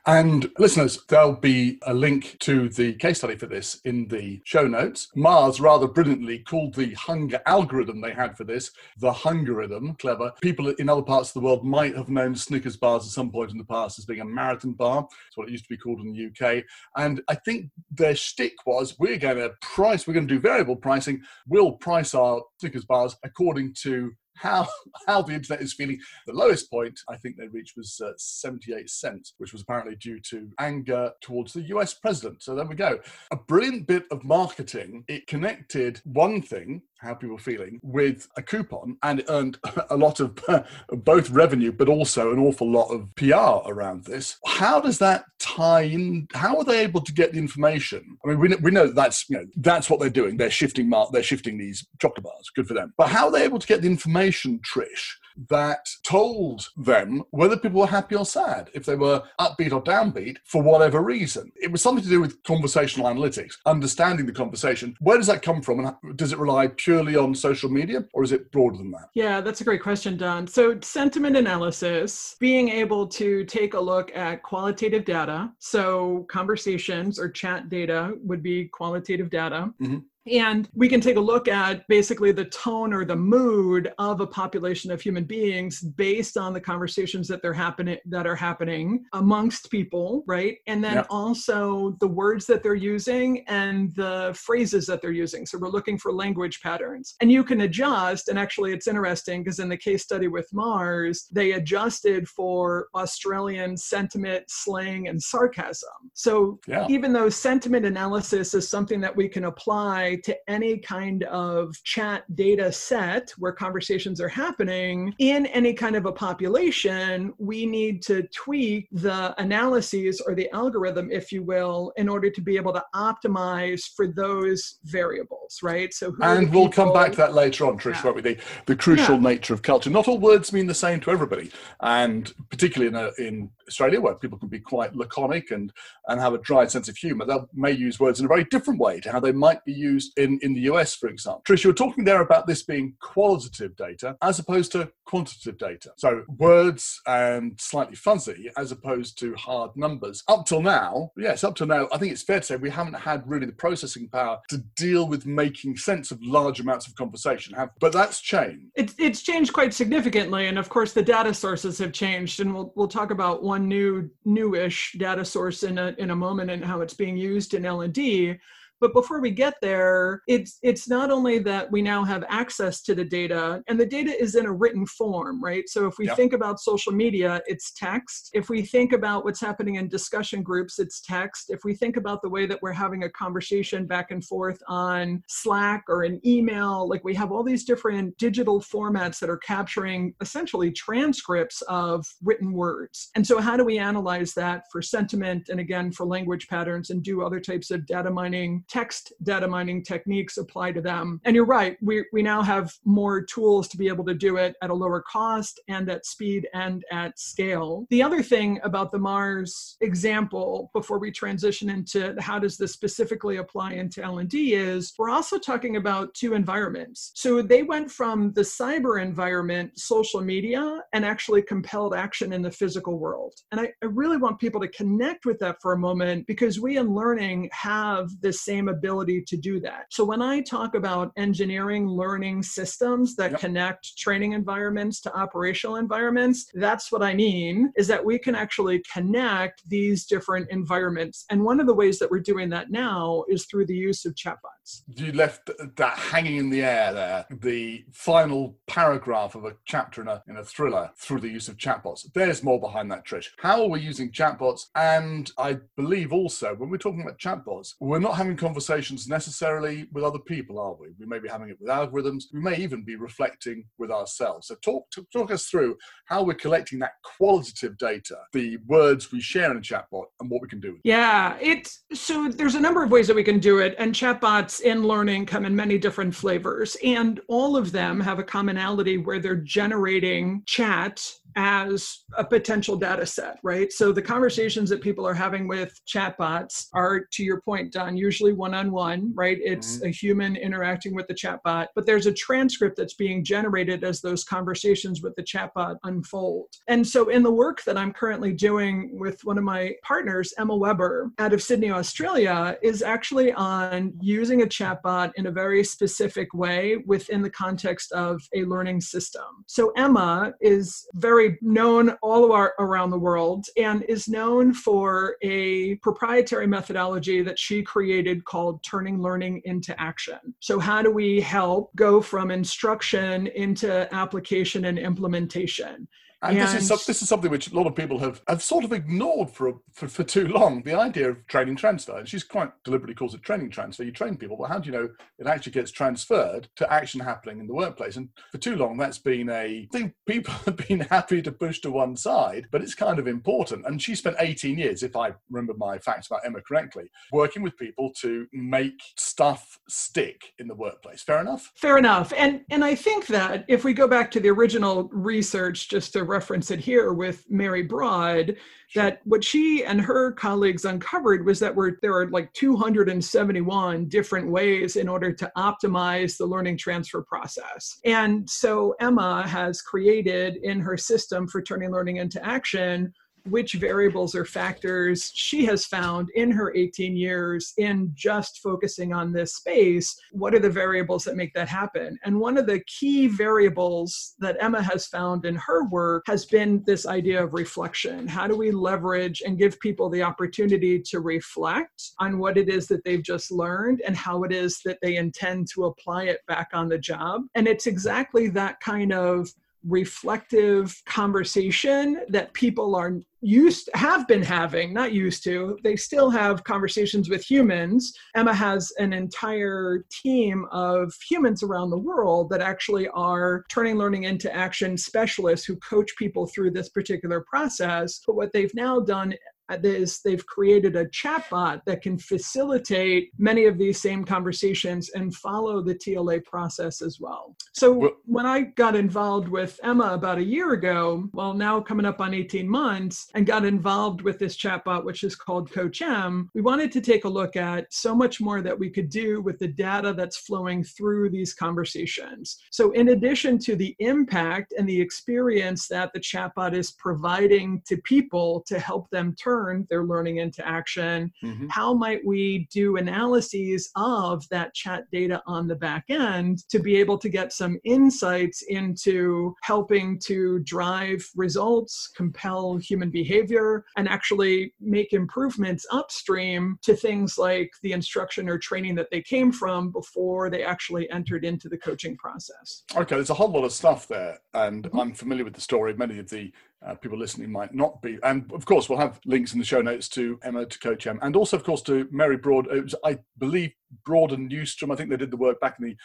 And 0.06 0.50
listeners, 0.59 1.04
there'll 1.09 1.33
be 1.33 1.78
a 1.87 1.94
link 1.94 2.37
to 2.40 2.68
the 2.68 2.94
case 2.94 3.18
study 3.18 3.37
for 3.37 3.47
this 3.47 3.80
in 3.85 4.09
the 4.09 4.40
show 4.44 4.66
notes. 4.66 5.09
Mars 5.14 5.61
rather 5.61 5.87
brilliantly 5.87 6.40
called 6.40 6.75
the 6.75 6.94
hunger 6.94 7.40
algorithm 7.47 8.00
they 8.00 8.12
had 8.12 8.37
for 8.37 8.44
this 8.44 8.71
the 8.99 9.12
Hungerithm. 9.12 9.99
Clever. 9.99 10.33
People 10.40 10.68
in 10.68 10.88
other 10.88 11.02
parts 11.02 11.30
of 11.30 11.35
the 11.35 11.40
world 11.40 11.64
might 11.64 11.97
have 11.97 12.09
known 12.09 12.35
Snickers 12.35 12.76
bars 12.76 13.04
at 13.04 13.11
some 13.11 13.30
point 13.30 13.50
in 13.50 13.59
the 13.59 13.64
past 13.64 13.99
as 13.99 14.04
being 14.04 14.21
a 14.21 14.25
marathon 14.25 14.73
bar. 14.73 15.02
That's 15.02 15.37
what 15.37 15.49
it 15.49 15.52
used 15.52 15.64
to 15.64 15.71
be 15.71 15.76
called 15.76 16.00
in 16.00 16.12
the 16.12 16.26
UK. 16.26 16.64
And 16.97 17.23
I 17.28 17.35
think 17.35 17.71
their 17.90 18.14
shtick 18.14 18.54
was 18.66 18.99
we're 18.99 19.18
going 19.18 19.37
to 19.37 19.52
price, 19.61 20.06
we're 20.06 20.14
going 20.14 20.28
to 20.28 20.35
do 20.35 20.40
variable 20.40 20.76
pricing. 20.76 21.23
We'll 21.47 21.73
price 21.73 22.14
our 22.14 22.42
Snickers 22.61 22.85
bars 22.85 23.16
according 23.25 23.75
to 23.83 24.12
how 24.36 24.66
how 25.06 25.22
the 25.22 25.34
internet 25.34 25.62
is 25.62 25.72
feeling. 25.72 25.98
The 26.26 26.32
lowest 26.32 26.70
point 26.70 26.98
I 27.08 27.16
think 27.16 27.36
they 27.36 27.48
reached 27.48 27.76
was 27.76 28.00
uh, 28.04 28.12
78 28.16 28.88
cents, 28.90 29.34
which 29.38 29.52
was 29.52 29.62
apparently 29.62 29.96
due 29.96 30.20
to 30.30 30.48
anger 30.58 31.12
towards 31.20 31.52
the 31.52 31.62
US 31.62 31.94
president. 31.94 32.42
So 32.42 32.54
there 32.54 32.66
we 32.66 32.74
go. 32.74 32.98
A 33.30 33.36
brilliant 33.36 33.86
bit 33.86 34.04
of 34.10 34.24
marketing. 34.24 35.04
It 35.08 35.26
connected 35.26 36.00
one 36.04 36.42
thing 36.42 36.82
how 37.04 37.14
people 37.14 37.37
were 37.37 37.40
feeling 37.40 37.78
with 37.82 38.28
a 38.37 38.42
coupon 38.42 38.96
and 39.02 39.20
it 39.20 39.26
earned 39.28 39.58
a 39.90 39.96
lot 39.96 40.20
of 40.20 40.38
both 41.04 41.30
revenue 41.30 41.70
but 41.70 41.88
also 41.88 42.32
an 42.32 42.38
awful 42.38 42.70
lot 42.70 42.88
of 42.88 43.14
PR 43.16 43.68
around 43.70 44.04
this. 44.04 44.38
How 44.46 44.80
does 44.80 44.99
that 44.99 45.25
tie 45.38 45.82
in? 45.82 46.26
How 46.34 46.56
are 46.56 46.64
they 46.64 46.80
able 46.80 47.02
to 47.02 47.12
get 47.12 47.32
the 47.32 47.38
information? 47.38 48.16
I 48.25 48.28
mean, 48.28 48.40
we 48.40 48.49
know, 48.49 48.56
we 48.62 48.70
know 48.70 48.88
that's 48.88 49.28
you 49.28 49.37
know 49.37 49.46
that's 49.56 49.90
what 49.90 50.00
they're 50.00 50.11
doing. 50.11 50.37
They're 50.37 50.50
shifting 50.50 50.88
mark. 50.88 51.11
They're 51.12 51.23
shifting 51.23 51.58
these 51.58 51.87
chocolate 52.00 52.25
bars. 52.25 52.50
Good 52.56 52.66
for 52.66 52.75
them. 52.75 52.92
But 52.96 53.08
how 53.08 53.26
are 53.26 53.32
they 53.32 53.44
able 53.44 53.58
to 53.58 53.66
get 53.66 53.82
the 53.82 53.88
information, 53.88 54.61
Trish? 54.61 55.12
That 55.48 55.88
told 56.02 56.68
them 56.76 57.22
whether 57.30 57.56
people 57.56 57.80
were 57.80 57.86
happy 57.86 58.14
or 58.14 58.24
sad, 58.24 58.70
if 58.74 58.84
they 58.84 58.96
were 58.96 59.22
upbeat 59.40 59.72
or 59.72 59.82
downbeat 59.82 60.36
for 60.44 60.62
whatever 60.62 61.02
reason. 61.02 61.52
It 61.56 61.70
was 61.70 61.82
something 61.82 62.04
to 62.04 62.10
do 62.10 62.20
with 62.20 62.42
conversational 62.44 63.08
analytics, 63.08 63.54
understanding 63.66 64.26
the 64.26 64.32
conversation. 64.32 64.96
Where 65.00 65.16
does 65.16 65.26
that 65.26 65.42
come 65.42 65.62
from? 65.62 65.80
And 65.80 66.16
does 66.16 66.32
it 66.32 66.38
rely 66.38 66.68
purely 66.68 67.16
on 67.16 67.34
social 67.34 67.70
media 67.70 68.04
or 68.12 68.22
is 68.22 68.32
it 68.32 68.50
broader 68.52 68.78
than 68.78 68.90
that? 68.92 69.08
Yeah, 69.14 69.40
that's 69.40 69.60
a 69.60 69.64
great 69.64 69.82
question, 69.82 70.16
Don. 70.16 70.46
So, 70.46 70.78
sentiment 70.80 71.36
analysis, 71.36 72.36
being 72.38 72.68
able 72.68 73.06
to 73.08 73.44
take 73.44 73.74
a 73.74 73.80
look 73.80 74.14
at 74.14 74.42
qualitative 74.42 75.04
data. 75.04 75.52
So, 75.58 76.26
conversations 76.28 77.18
or 77.18 77.28
chat 77.28 77.68
data 77.68 78.14
would 78.22 78.42
be 78.42 78.66
qualitative 78.66 79.30
data. 79.30 79.72
Mm-hmm. 79.80 79.98
And 80.30 80.68
we 80.74 80.88
can 80.88 81.00
take 81.00 81.16
a 81.16 81.20
look 81.20 81.48
at 81.48 81.86
basically 81.88 82.32
the 82.32 82.46
tone 82.46 82.92
or 82.92 83.04
the 83.04 83.16
mood 83.16 83.92
of 83.98 84.20
a 84.20 84.26
population 84.26 84.90
of 84.90 85.00
human 85.00 85.24
beings 85.24 85.80
based 85.80 86.36
on 86.36 86.52
the 86.52 86.60
conversations 86.60 87.28
that 87.28 87.42
they're 87.42 87.52
happening 87.52 87.98
that 88.06 88.26
are 88.26 88.36
happening 88.36 89.04
amongst 89.12 89.70
people, 89.70 90.24
right? 90.26 90.56
And 90.66 90.82
then 90.82 90.94
yep. 90.94 91.06
also 91.10 91.96
the 92.00 92.08
words 92.08 92.46
that 92.46 92.62
they're 92.62 92.74
using 92.74 93.44
and 93.48 93.94
the 93.96 94.34
phrases 94.38 94.86
that 94.86 95.02
they're 95.02 95.12
using. 95.12 95.46
So 95.46 95.58
we're 95.58 95.68
looking 95.68 95.98
for 95.98 96.12
language 96.12 96.60
patterns. 96.62 97.14
And 97.20 97.30
you 97.30 97.44
can 97.44 97.62
adjust, 97.62 98.28
and 98.28 98.38
actually 98.38 98.72
it's 98.72 98.86
interesting 98.86 99.42
because 99.42 99.58
in 99.58 99.68
the 99.68 99.76
case 99.76 100.02
study 100.02 100.28
with 100.28 100.48
Mars, 100.52 101.26
they 101.30 101.52
adjusted 101.52 102.28
for 102.28 102.88
Australian 102.94 103.76
sentiment, 103.76 104.44
slang, 104.48 105.08
and 105.08 105.22
sarcasm. 105.22 105.90
So 106.14 106.60
yeah. 106.66 106.86
even 106.88 107.12
though 107.12 107.28
sentiment 107.28 107.84
analysis 107.84 108.54
is 108.54 108.68
something 108.68 109.00
that 109.00 109.14
we 109.14 109.28
can 109.28 109.44
apply 109.44 110.13
to 110.18 110.37
any 110.49 110.78
kind 110.78 111.25
of 111.25 111.75
chat 111.85 112.25
data 112.35 112.71
set 112.73 113.30
where 113.38 113.52
conversations 113.52 114.21
are 114.21 114.28
happening 114.28 115.14
in 115.18 115.47
any 115.47 115.73
kind 115.73 115.97
of 115.97 116.06
a 116.06 116.12
population, 116.12 117.33
we 117.38 117.66
need 117.66 118.02
to 118.02 118.23
tweak 118.28 118.88
the 118.92 119.35
analyses 119.40 120.21
or 120.21 120.35
the 120.35 120.50
algorithm, 120.52 121.11
if 121.11 121.33
you 121.33 121.42
will, 121.42 121.92
in 121.97 122.09
order 122.09 122.30
to 122.30 122.40
be 122.40 122.56
able 122.56 122.73
to 122.73 122.85
optimize 122.94 123.83
for 123.94 124.06
those 124.06 124.78
variables, 124.85 125.59
right? 125.62 125.92
So, 125.92 126.14
and 126.21 126.52
we'll 126.52 126.68
come 126.68 126.92
back 126.92 127.12
to 127.12 127.16
that 127.18 127.35
later 127.35 127.66
on, 127.66 127.78
Trish, 127.78 127.94
yeah. 127.94 128.02
won't 128.04 128.16
we? 128.16 128.23
The, 128.23 128.38
the 128.66 128.76
crucial 128.76 129.16
yeah. 129.16 129.30
nature 129.30 129.54
of 129.54 129.62
culture. 129.62 129.90
Not 129.90 130.09
all 130.09 130.18
words 130.18 130.52
mean 130.52 130.66
the 130.66 130.75
same 130.75 131.00
to 131.00 131.11
everybody, 131.11 131.50
and 131.80 132.33
particularly 132.50 132.88
in, 132.88 132.94
a, 132.94 133.11
in 133.18 133.50
Australia, 133.68 134.00
where 134.00 134.14
people 134.14 134.38
can 134.38 134.49
be 134.49 134.59
quite 134.59 134.94
laconic 134.94 135.50
and, 135.50 135.73
and 136.09 136.21
have 136.21 136.35
a 136.35 136.38
dry 136.38 136.66
sense 136.66 136.88
of 136.88 136.97
humour, 136.97 137.25
they 137.25 137.37
may 137.54 137.73
use 137.73 137.99
words 138.00 138.21
in 138.21 138.26
a 138.26 138.28
very 138.28 138.44
different 138.44 138.80
way 138.80 139.00
to 139.00 139.11
how 139.11 139.21
they 139.21 139.33
might 139.33 139.64
be 139.64 139.73
used 139.73 140.03
in, 140.16 140.38
in 140.42 140.54
the 140.54 140.62
US, 140.62 140.94
for 140.94 141.08
example. 141.08 141.42
Trish, 141.46 141.64
you 141.64 141.70
were 141.70 141.75
talking 141.75 142.04
there 142.04 142.23
about 142.23 142.46
this 142.46 142.62
being 142.62 142.94
qualitative 143.00 143.76
data 143.76 144.16
as 144.23 144.38
opposed 144.38 144.73
to 144.73 144.90
quantitative 145.04 145.58
data. 145.58 145.92
So 145.96 146.25
words 146.28 147.00
and 147.06 147.58
slightly 147.61 147.96
fuzzy 147.96 148.50
as 148.56 148.73
opposed 148.73 149.18
to 149.20 149.34
hard 149.34 149.70
numbers. 149.76 150.23
Up 150.28 150.46
till 150.46 150.62
now, 150.62 151.12
yes, 151.16 151.44
up 151.44 151.56
till 151.56 151.66
now, 151.66 151.88
I 151.92 151.99
think 151.99 152.12
it's 152.12 152.23
fair 152.23 152.40
to 152.40 152.46
say 152.46 152.56
we 152.56 152.70
haven't 152.70 152.94
had 152.94 153.28
really 153.28 153.46
the 153.46 153.52
processing 153.52 154.08
power 154.08 154.38
to 154.49 154.58
deal 154.76 155.06
with 155.06 155.26
making 155.26 155.76
sense 155.76 156.11
of 156.11 156.23
large 156.23 156.61
amounts 156.61 156.87
of 156.87 156.94
conversation. 156.94 157.54
Have, 157.54 157.70
but 157.80 157.92
that's 157.92 158.20
changed. 158.20 158.66
It's, 158.75 158.94
it's 158.99 159.23
changed 159.23 159.52
quite 159.52 159.75
significantly. 159.75 160.46
And 160.46 160.58
of 160.58 160.68
course, 160.68 160.92
the 160.92 161.02
data 161.02 161.34
sources 161.34 161.78
have 161.78 161.92
changed. 161.92 162.40
And 162.40 162.54
we'll, 162.54 162.73
we'll 162.75 162.88
talk 162.88 163.11
about 163.11 163.42
one 163.42 163.68
new, 163.68 164.11
newish 164.25 164.96
data 164.99 165.25
source 165.25 165.62
in 165.62 165.78
a, 165.78 165.94
in 165.99 166.11
a 166.11 166.16
moment 166.16 166.50
and 166.50 166.64
how 166.64 166.80
it's 166.80 166.94
being 166.94 167.16
used 167.16 167.54
in 167.54 167.66
L&D. 167.66 168.38
But 168.80 168.92
before 168.92 169.20
we 169.20 169.30
get 169.30 169.54
there, 169.62 170.22
it's 170.26 170.58
it's 170.62 170.88
not 170.88 171.10
only 171.10 171.38
that 171.40 171.70
we 171.70 171.82
now 171.82 172.04
have 172.04 172.24
access 172.28 172.82
to 172.82 172.94
the 172.94 173.04
data, 173.04 173.62
and 173.68 173.78
the 173.78 173.86
data 173.86 174.10
is 174.10 174.34
in 174.34 174.46
a 174.46 174.52
written 174.52 174.86
form, 174.86 175.42
right? 175.42 175.68
So 175.68 175.86
if 175.86 175.98
we 175.98 176.06
yep. 176.06 176.16
think 176.16 176.32
about 176.32 176.60
social 176.60 176.92
media, 176.92 177.40
it's 177.46 177.72
text. 177.72 178.30
If 178.34 178.48
we 178.48 178.62
think 178.62 178.92
about 178.92 179.24
what's 179.24 179.40
happening 179.40 179.76
in 179.76 179.88
discussion 179.88 180.42
groups, 180.42 180.78
it's 180.78 181.00
text. 181.00 181.46
If 181.48 181.64
we 181.64 181.74
think 181.74 181.96
about 181.96 182.22
the 182.22 182.28
way 182.28 182.46
that 182.46 182.60
we're 182.62 182.72
having 182.72 183.04
a 183.04 183.10
conversation 183.10 183.86
back 183.86 184.10
and 184.10 184.24
forth 184.24 184.58
on 184.68 185.22
Slack 185.28 185.84
or 185.88 186.02
an 186.02 186.20
email, 186.26 186.88
like 186.88 187.04
we 187.04 187.14
have 187.14 187.32
all 187.32 187.42
these 187.42 187.64
different 187.64 188.16
digital 188.18 188.60
formats 188.60 189.18
that 189.20 189.30
are 189.30 189.38
capturing 189.38 190.14
essentially 190.20 190.70
transcripts 190.70 191.62
of 191.62 192.04
written 192.22 192.52
words. 192.52 193.10
And 193.14 193.26
so 193.26 193.40
how 193.40 193.56
do 193.56 193.64
we 193.64 193.78
analyze 193.78 194.34
that 194.34 194.64
for 194.70 194.82
sentiment 194.82 195.48
and 195.48 195.60
again 195.60 195.92
for 195.92 196.06
language 196.06 196.48
patterns 196.48 196.90
and 196.90 197.02
do 197.02 197.22
other 197.22 197.40
types 197.40 197.70
of 197.70 197.86
data 197.86 198.10
mining 198.10 198.63
text 198.68 199.12
data 199.23 199.49
mining 199.49 199.83
techniques 199.83 200.37
apply 200.37 200.73
to 200.73 200.80
them. 200.80 201.21
And 201.25 201.35
you're 201.35 201.44
right, 201.44 201.76
we, 201.80 202.04
we 202.12 202.23
now 202.23 202.42
have 202.42 202.75
more 202.85 203.23
tools 203.23 203.68
to 203.68 203.76
be 203.76 203.88
able 203.88 204.04
to 204.06 204.14
do 204.14 204.37
it 204.37 204.54
at 204.62 204.71
a 204.71 204.75
lower 204.75 205.02
cost 205.02 205.61
and 205.68 205.88
at 205.90 206.06
speed 206.06 206.49
and 206.54 206.85
at 206.90 207.18
scale. 207.18 207.87
The 207.90 208.02
other 208.02 208.23
thing 208.23 208.61
about 208.62 208.92
the 208.92 208.99
Mars 208.99 209.76
example 209.80 210.71
before 210.73 210.99
we 210.99 211.11
transition 211.11 211.68
into 211.71 212.14
how 212.21 212.38
does 212.38 212.56
this 212.56 212.73
specifically 212.73 213.37
apply 213.37 213.73
into 213.73 214.02
L&D 214.02 214.54
is 214.54 214.94
we're 214.99 215.11
also 215.11 215.38
talking 215.38 215.76
about 215.76 216.14
two 216.14 216.35
environments. 216.35 217.12
So 217.14 217.42
they 217.42 217.62
went 217.62 217.90
from 217.90 218.33
the 218.33 218.42
cyber 218.42 219.02
environment, 219.02 219.78
social 219.78 220.21
media, 220.21 220.83
and 220.92 221.04
actually 221.04 221.42
compelled 221.42 221.94
action 221.94 222.33
in 222.33 222.42
the 222.42 222.50
physical 222.50 222.99
world. 222.99 223.35
And 223.50 223.61
I, 223.61 223.73
I 223.83 223.87
really 223.87 224.16
want 224.16 224.38
people 224.38 224.61
to 224.61 224.68
connect 224.68 225.26
with 225.26 225.38
that 225.40 225.56
for 225.61 225.73
a 225.73 225.78
moment 225.78 226.26
because 226.26 226.61
we 226.61 226.78
in 226.78 226.94
learning 226.94 227.49
have 227.52 228.11
the 228.21 228.33
same 228.33 228.53
same 228.54 228.68
ability 228.68 229.20
to 229.20 229.37
do 229.37 229.61
that. 229.61 229.87
So 229.90 230.04
when 230.04 230.23
I 230.23 230.40
talk 230.40 230.75
about 230.75 231.12
engineering 231.16 231.88
learning 231.88 232.42
systems 232.42 233.16
that 233.16 233.32
yep. 233.32 233.40
connect 233.40 233.99
training 233.99 234.32
environments 234.32 235.00
to 235.02 235.16
operational 235.16 235.76
environments, 235.76 236.46
that's 236.54 236.92
what 236.92 237.02
I 237.02 237.14
mean 237.14 237.73
is 237.76 237.88
that 237.88 238.04
we 238.04 238.18
can 238.18 238.34
actually 238.34 238.82
connect 238.92 239.68
these 239.68 240.06
different 240.06 240.49
environments. 240.50 241.25
And 241.30 241.42
one 241.42 241.58
of 241.58 241.66
the 241.66 241.75
ways 241.75 241.99
that 241.99 242.11
we're 242.11 242.20
doing 242.20 242.49
that 242.50 242.70
now 242.70 243.25
is 243.28 243.46
through 243.46 243.66
the 243.66 243.76
use 243.76 244.04
of 244.04 244.14
chatbots. 244.14 244.53
You 244.87 245.12
left 245.12 245.50
that 245.76 245.99
hanging 245.99 246.37
in 246.37 246.50
the 246.50 246.62
air 246.62 246.92
there, 246.92 247.26
the 247.30 247.85
final 247.92 248.56
paragraph 248.66 249.35
of 249.35 249.44
a 249.44 249.56
chapter 249.66 250.00
in 250.00 250.09
a, 250.09 250.23
in 250.26 250.38
a 250.38 250.44
thriller 250.44 250.90
through 250.97 251.21
the 251.21 251.28
use 251.28 251.49
of 251.49 251.59
chatbots. 251.59 252.11
There's 252.14 252.42
more 252.42 252.59
behind 252.59 252.90
that, 252.90 253.04
Trish. 253.04 253.26
How 253.38 253.62
are 253.62 253.68
we 253.68 253.80
using 253.80 254.11
chatbots? 254.11 254.66
And 254.75 255.30
I 255.37 255.59
believe 255.76 256.12
also 256.12 256.54
when 256.54 256.71
we're 256.71 256.78
talking 256.78 257.02
about 257.02 257.18
chatbots, 257.18 257.75
we're 257.80 257.99
not 257.99 258.16
having 258.16 258.37
conversations 258.37 259.06
necessarily 259.06 259.87
with 259.92 260.02
other 260.02 260.18
people, 260.18 260.59
are 260.59 260.75
we? 260.75 260.88
We 260.99 261.06
may 261.06 261.18
be 261.18 261.28
having 261.28 261.50
it 261.50 261.59
with 261.61 261.68
algorithms. 261.68 262.25
We 262.33 262.40
may 262.40 262.56
even 262.56 262.85
be 262.85 262.97
reflecting 262.97 263.64
with 263.78 263.90
ourselves. 263.90 264.49
So 264.49 264.54
talk 264.62 264.87
talk 265.12 265.30
us 265.30 265.47
through 265.47 265.76
how 266.06 266.23
we're 266.23 266.35
collecting 266.35 266.78
that 266.78 266.92
qualitative 267.18 267.76
data, 267.76 268.16
the 268.33 268.59
words 268.66 269.12
we 269.12 269.21
share 269.21 269.50
in 269.50 269.59
a 269.59 269.61
chatbot, 269.61 270.04
and 270.21 270.30
what 270.30 270.40
we 270.40 270.49
can 270.49 270.61
do. 270.61 270.73
With 270.73 270.80
it. 270.85 270.88
Yeah, 270.88 271.37
it's 271.40 271.85
so 271.92 272.28
there's 272.28 272.54
a 272.54 272.61
number 272.61 272.83
of 272.83 272.90
ways 272.90 273.06
that 273.09 273.16
we 273.16 273.25
can 273.25 273.38
do 273.38 273.59
it, 273.59 273.75
and 273.78 273.94
chatbots 273.94 274.53
in 274.61 274.87
learning 274.87 275.26
come 275.26 275.44
in 275.44 275.54
many 275.54 275.78
different 275.78 276.14
flavors, 276.14 276.76
and 276.84 277.20
all 277.28 277.56
of 277.56 277.73
them 277.73 278.00
have 278.00 278.18
a 278.18 278.25
commonality 278.25 278.99
where 278.99 279.18
they're 279.18 279.37
generating 279.37 280.42
chat 280.46 281.14
as 281.36 282.04
a 282.16 282.24
potential 282.24 282.76
data 282.76 283.06
set, 283.06 283.38
right? 283.42 283.72
So 283.72 283.92
the 283.92 284.02
conversations 284.02 284.70
that 284.70 284.80
people 284.80 285.06
are 285.06 285.14
having 285.14 285.48
with 285.48 285.80
chatbots 285.86 286.68
are, 286.74 287.00
to 287.12 287.24
your 287.24 287.40
point, 287.40 287.72
Don, 287.72 287.96
usually 287.96 288.32
one 288.32 288.54
on 288.54 288.70
one, 288.70 289.12
right? 289.14 289.38
It's 289.40 289.76
mm-hmm. 289.76 289.86
a 289.86 289.90
human 289.90 290.36
interacting 290.36 290.94
with 290.94 291.06
the 291.08 291.14
chatbot, 291.14 291.68
but 291.74 291.86
there's 291.86 292.06
a 292.06 292.12
transcript 292.12 292.76
that's 292.76 292.94
being 292.94 293.24
generated 293.24 293.84
as 293.84 294.00
those 294.00 294.24
conversations 294.24 295.02
with 295.02 295.14
the 295.16 295.22
chatbot 295.22 295.76
unfold. 295.84 296.48
And 296.68 296.86
so 296.86 297.08
in 297.08 297.22
the 297.22 297.32
work 297.32 297.62
that 297.64 297.76
I'm 297.76 297.92
currently 297.92 298.32
doing 298.32 298.90
with 298.98 299.24
one 299.24 299.38
of 299.38 299.44
my 299.44 299.74
partners, 299.82 300.32
Emma 300.38 300.56
Weber, 300.56 301.10
out 301.18 301.32
of 301.32 301.42
Sydney, 301.42 301.70
Australia, 301.70 302.56
is 302.62 302.82
actually 302.82 303.32
on 303.32 303.92
using 304.00 304.42
a 304.42 304.46
chatbot 304.46 305.12
in 305.16 305.26
a 305.26 305.30
very 305.30 305.64
specific 305.64 306.32
way 306.34 306.78
within 306.86 307.22
the 307.22 307.30
context 307.30 307.92
of 307.92 308.22
a 308.34 308.44
learning 308.44 308.80
system. 308.80 309.44
So 309.46 309.72
Emma 309.76 310.32
is 310.40 310.86
very 310.94 311.23
known 311.40 311.90
all 312.02 312.32
around 312.32 312.90
the 312.90 312.98
world 312.98 313.46
and 313.56 313.82
is 313.84 314.08
known 314.08 314.52
for 314.52 315.16
a 315.22 315.76
proprietary 315.76 316.46
methodology 316.46 317.22
that 317.22 317.38
she 317.38 317.62
created 317.62 318.24
called 318.24 318.62
turning 318.62 319.00
learning 319.00 319.42
into 319.44 319.78
action. 319.80 320.18
So 320.40 320.58
how 320.58 320.82
do 320.82 320.90
we 320.90 321.20
help 321.20 321.74
go 321.76 322.00
from 322.00 322.30
instruction 322.30 323.26
into 323.28 323.92
application 323.94 324.66
and 324.66 324.78
implementation? 324.78 325.88
And, 326.23 326.37
this 326.38 326.54
is 326.54 326.68
this 326.87 327.02
is 327.02 327.09
something 327.09 327.30
which 327.30 327.50
a 327.50 327.54
lot 327.54 327.66
of 327.66 327.75
people 327.75 327.99
have, 327.99 328.23
have 328.28 328.42
sort 328.42 328.64
of 328.64 328.73
ignored 328.73 329.30
for, 329.30 329.61
for 329.73 329.88
for 329.88 330.04
too 330.04 330.28
long. 330.28 330.62
The 330.62 330.75
idea 330.75 331.11
of 331.11 331.26
training 331.26 331.56
transfer. 331.56 331.99
And 331.99 332.09
she's 332.09 332.25
quite 332.25 332.50
deliberately 332.64 332.94
calls 332.94 333.14
it 333.14 333.23
training 333.23 333.50
transfer. 333.50 333.85
You 333.85 333.92
train 333.92 334.16
people, 334.16 334.37
but 334.37 334.49
how 334.49 334.59
do 334.59 334.71
you 334.71 334.73
know 334.73 334.88
it 335.18 335.26
actually 335.26 335.52
gets 335.52 335.71
transferred 335.71 336.49
to 336.56 336.73
action 336.73 337.00
happening 337.00 337.40
in 337.40 337.47
the 337.47 337.54
workplace? 337.54 337.97
And 337.97 338.09
for 338.33 338.38
too 338.38 338.56
long, 338.56 338.76
that's 338.76 338.99
been 338.99 339.28
a 339.28 339.68
thing 339.73 339.92
people 340.06 340.35
have 340.44 340.56
been 340.56 340.80
happy 340.80 341.23
to 341.23 341.33
push 341.33 341.61
to 341.61 341.71
one 341.71 341.97
side, 341.97 342.47
but 342.50 342.62
it's 342.62 342.75
kind 342.75 342.99
of 342.99 343.06
important. 343.06 343.66
And 343.66 343.80
she 343.80 343.94
spent 343.94 344.16
18 344.18 344.59
years, 344.59 344.83
if 344.83 344.97
I 344.97 345.12
remember 345.30 345.54
my 345.56 345.78
facts 345.78 346.06
about 346.06 346.21
Emma 346.25 346.40
correctly, 346.40 346.90
working 347.12 347.42
with 347.42 347.56
people 347.59 347.92
to 348.00 348.26
make 348.33 348.80
stuff 348.97 349.59
stick 349.68 350.33
in 350.38 350.49
the 350.49 350.54
workplace. 350.54 351.02
Fair 351.02 351.21
enough. 351.21 351.52
Fair 351.56 351.78
enough. 351.78 352.12
And 352.16 352.42
and 352.50 352.64
I 352.64 352.75
think 352.75 353.06
that 353.09 353.44
if 353.49 353.64
we 353.64 353.73
go 353.73 353.88
back 353.88 354.11
to 354.12 354.21
the 354.21 354.30
original 354.30 354.88
research, 354.92 355.68
just 355.68 355.92
to 355.94 356.04
reference 356.14 356.50
it 356.52 356.61
here 356.61 356.92
with 356.92 357.28
Mary 357.28 357.62
Broad, 357.62 358.37
sure. 358.68 358.83
that 358.83 359.00
what 359.04 359.25
she 359.25 359.64
and 359.64 359.80
her 359.80 360.12
colleagues 360.12 360.64
uncovered 360.64 361.26
was 361.26 361.40
that 361.40 361.54
we're, 361.54 361.73
there 361.83 361.94
are 361.94 362.09
like 362.09 362.33
271 362.35 363.88
different 363.88 364.30
ways 364.30 364.76
in 364.76 364.88
order 364.88 365.12
to 365.12 365.30
optimize 365.37 366.16
the 366.16 366.25
learning 366.25 366.56
transfer 366.56 367.02
process. 367.02 367.80
And 367.85 368.30
so 368.30 368.76
Emma 368.80 369.26
has 369.26 369.61
created 369.61 370.37
in 370.37 370.61
her 370.61 370.76
system 370.76 371.26
for 371.26 371.42
turning 371.42 371.73
learning 371.73 371.97
into 371.97 372.25
action 372.25 372.92
which 373.28 373.54
variables 373.54 374.14
or 374.14 374.24
factors 374.24 375.10
she 375.14 375.44
has 375.46 375.64
found 375.64 376.10
in 376.14 376.30
her 376.30 376.54
18 376.54 376.96
years 376.96 377.52
in 377.56 377.90
just 377.94 378.40
focusing 378.42 378.92
on 378.92 379.12
this 379.12 379.36
space. 379.36 379.98
What 380.12 380.34
are 380.34 380.38
the 380.38 380.50
variables 380.50 381.04
that 381.04 381.16
make 381.16 381.32
that 381.34 381.48
happen? 381.48 381.98
And 382.04 382.20
one 382.20 382.36
of 382.36 382.46
the 382.46 382.60
key 382.66 383.06
variables 383.06 384.14
that 384.18 384.36
Emma 384.40 384.62
has 384.62 384.86
found 384.86 385.24
in 385.24 385.36
her 385.36 385.64
work 385.64 386.04
has 386.06 386.24
been 386.24 386.62
this 386.66 386.86
idea 386.86 387.24
of 387.24 387.32
reflection. 387.32 388.06
How 388.06 388.26
do 388.26 388.36
we 388.36 388.50
leverage 388.50 389.22
and 389.24 389.38
give 389.38 389.58
people 389.60 389.88
the 389.88 390.02
opportunity 390.02 390.80
to 390.82 391.00
reflect 391.00 391.92
on 391.98 392.18
what 392.18 392.36
it 392.36 392.48
is 392.48 392.66
that 392.68 392.84
they've 392.84 393.02
just 393.02 393.30
learned 393.30 393.80
and 393.86 393.96
how 393.96 394.22
it 394.24 394.32
is 394.32 394.60
that 394.64 394.78
they 394.82 394.96
intend 394.96 395.48
to 395.54 395.64
apply 395.64 396.04
it 396.04 396.20
back 396.28 396.50
on 396.52 396.68
the 396.68 396.78
job? 396.78 397.22
And 397.34 397.48
it's 397.48 397.66
exactly 397.66 398.28
that 398.28 398.60
kind 398.60 398.92
of 398.92 399.28
reflective 399.66 400.80
conversation 400.87 402.02
that 402.09 402.33
people 402.35 402.75
are 402.75 402.99
used 403.23 403.71
have 403.73 404.06
been 404.06 404.23
having 404.23 404.75
not 404.75 404.92
used 404.92 405.25
to 405.25 405.56
they 405.64 405.76
still 405.76 406.11
have 406.11 406.44
conversations 406.44 407.09
with 407.09 407.25
humans. 407.25 407.94
Emma 408.14 408.35
has 408.35 408.71
an 408.78 408.92
entire 408.92 409.85
team 409.90 410.47
of 410.52 410.92
humans 411.09 411.42
around 411.42 411.71
the 411.71 411.78
world 411.78 412.28
that 412.28 412.42
actually 412.42 412.87
are 412.88 413.44
turning 413.49 413.76
learning 413.76 414.04
into 414.04 414.35
action 414.35 414.76
specialists 414.76 415.47
who 415.47 415.56
coach 415.56 415.90
people 415.97 416.26
through 416.26 416.50
this 416.50 416.68
particular 416.68 417.25
process. 417.26 418.00
But 418.06 418.16
what 418.16 418.30
they've 418.33 418.54
now 418.54 418.80
done 418.80 419.14
Uh, 419.50 419.58
is 419.62 420.00
they've 420.00 420.24
created 420.26 420.74
a 420.74 420.86
chatbot 420.86 421.60
that 421.66 421.82
can 421.82 421.98
facilitate 421.98 423.10
many 423.18 423.44
of 423.44 423.58
these 423.58 423.80
same 423.80 424.04
conversations 424.04 424.90
and 424.90 425.14
follow 425.14 425.60
the 425.60 425.74
TLA 425.74 426.24
process 426.24 426.80
as 426.80 426.98
well. 426.98 427.36
So 427.52 427.72
well, 427.72 427.90
when 428.06 428.24
I 428.24 428.40
got 428.40 428.74
involved 428.74 429.28
with 429.28 429.61
Emma 429.62 429.92
about 429.92 430.18
a 430.18 430.24
year 430.24 430.52
ago, 430.52 431.09
well, 431.12 431.35
now 431.35 431.61
coming 431.61 431.85
up 431.85 432.00
on 432.00 432.14
18 432.14 432.48
months, 432.48 433.11
and 433.14 433.26
got 433.26 433.44
involved 433.44 434.00
with 434.00 434.18
this 434.18 434.37
chatbot, 434.37 434.85
which 434.85 435.04
is 435.04 435.14
called 435.14 435.52
Coach 435.52 435.83
M, 435.83 436.30
we 436.35 436.40
wanted 436.40 436.72
to 436.72 436.80
take 436.80 437.04
a 437.04 437.09
look 437.09 437.37
at 437.37 437.72
so 437.72 437.94
much 437.94 438.20
more 438.20 438.40
that 438.40 438.59
we 438.59 438.70
could 438.70 438.88
do 438.88 439.20
with 439.20 439.38
the 439.38 439.48
data 439.48 439.92
that's 439.92 440.16
flowing 440.16 440.64
through 440.64 441.11
these 441.11 441.35
conversations. 441.35 442.38
So 442.50 442.70
in 442.72 442.88
addition 442.88 443.38
to 443.40 443.57
the 443.57 443.76
impact 443.78 444.54
and 444.57 444.66
the 444.66 444.80
experience 444.80 445.68
that 445.68 445.92
the 445.92 446.00
chatbot 446.00 446.54
is 446.54 446.72
providing 446.72 447.62
to 447.66 447.76
people 447.78 448.42
to 448.46 448.59
help 448.59 448.88
them 448.90 449.14
turn 449.14 449.34
turn 449.35 449.66
their 449.70 449.85
learning 449.85 450.18
into 450.18 450.47
action. 450.47 451.12
Mm-hmm. 451.23 451.49
How 451.49 451.75
might 451.75 452.05
we 452.05 452.49
do 452.53 452.77
analyses 452.77 453.70
of 453.77 454.27
that 454.29 454.55
chat 454.55 454.85
data 454.90 455.23
on 455.27 455.47
the 455.49 455.55
back 455.55 455.85
end 455.88 456.49
to 456.51 456.59
be 456.59 456.77
able 456.77 456.99
to 456.99 457.09
get 457.09 457.33
some 457.33 457.59
insights 457.64 458.42
into 458.49 459.35
helping 459.42 459.99
to 460.07 460.40
drive 460.40 461.05
results, 461.16 461.90
compel 461.97 462.57
human 462.57 462.90
behavior, 462.90 463.64
and 463.77 463.88
actually 463.88 464.55
make 464.61 464.92
improvements 464.92 465.66
upstream 465.73 466.59
to 466.62 466.77
things 466.77 467.18
like 467.18 467.51
the 467.62 467.73
instruction 467.73 468.29
or 468.29 468.38
training 468.38 468.75
that 468.75 468.88
they 468.90 469.03
came 469.03 469.33
from 469.33 469.70
before 469.70 470.31
they 470.31 470.42
actually 470.42 470.88
entered 470.90 471.25
into 471.25 471.49
the 471.49 471.59
coaching 471.59 471.97
process? 471.97 472.62
Okay, 472.77 472.97
there's 472.97 473.11
a 473.11 473.14
whole 473.14 473.31
lot 473.31 473.44
of 473.44 473.53
stuff 473.53 473.88
there, 473.88 474.18
and 474.35 474.64
mm-hmm. 474.64 474.79
I'm 474.79 474.94
familiar 474.94 475.25
with 475.25 475.35
the 475.35 475.40
story. 475.40 475.75
Many 475.75 475.99
of 475.99 476.09
the 476.09 476.33
uh, 476.66 476.74
people 476.74 476.98
listening 476.98 477.31
might 477.31 477.55
not 477.55 477.81
be. 477.83 477.98
And 478.03 478.31
of 478.33 478.44
course, 478.44 478.68
we'll 478.68 478.79
have 478.79 479.00
links 479.05 479.33
in 479.33 479.38
the 479.38 479.44
show 479.44 479.61
notes 479.61 479.88
to 479.90 480.18
Emma, 480.22 480.46
to 480.46 480.59
Coach 480.59 480.87
M, 480.87 480.98
and 481.03 481.16
also, 481.16 481.37
of 481.37 481.44
course, 481.44 481.62
to 481.62 481.88
Mary 481.90 482.16
Broad. 482.16 482.46
It 482.50 482.64
was, 482.64 482.74
I 482.85 482.98
believe, 483.18 483.53
Broad 483.85 484.12
and 484.12 484.31
Newstrom. 484.31 484.72
I 484.72 484.77
think 484.77 484.90
they 484.90 484.96
did 484.96 485.11
the 485.11 485.16
work 485.16 485.40
back 485.40 485.57
in 485.59 485.66
the 485.66 485.77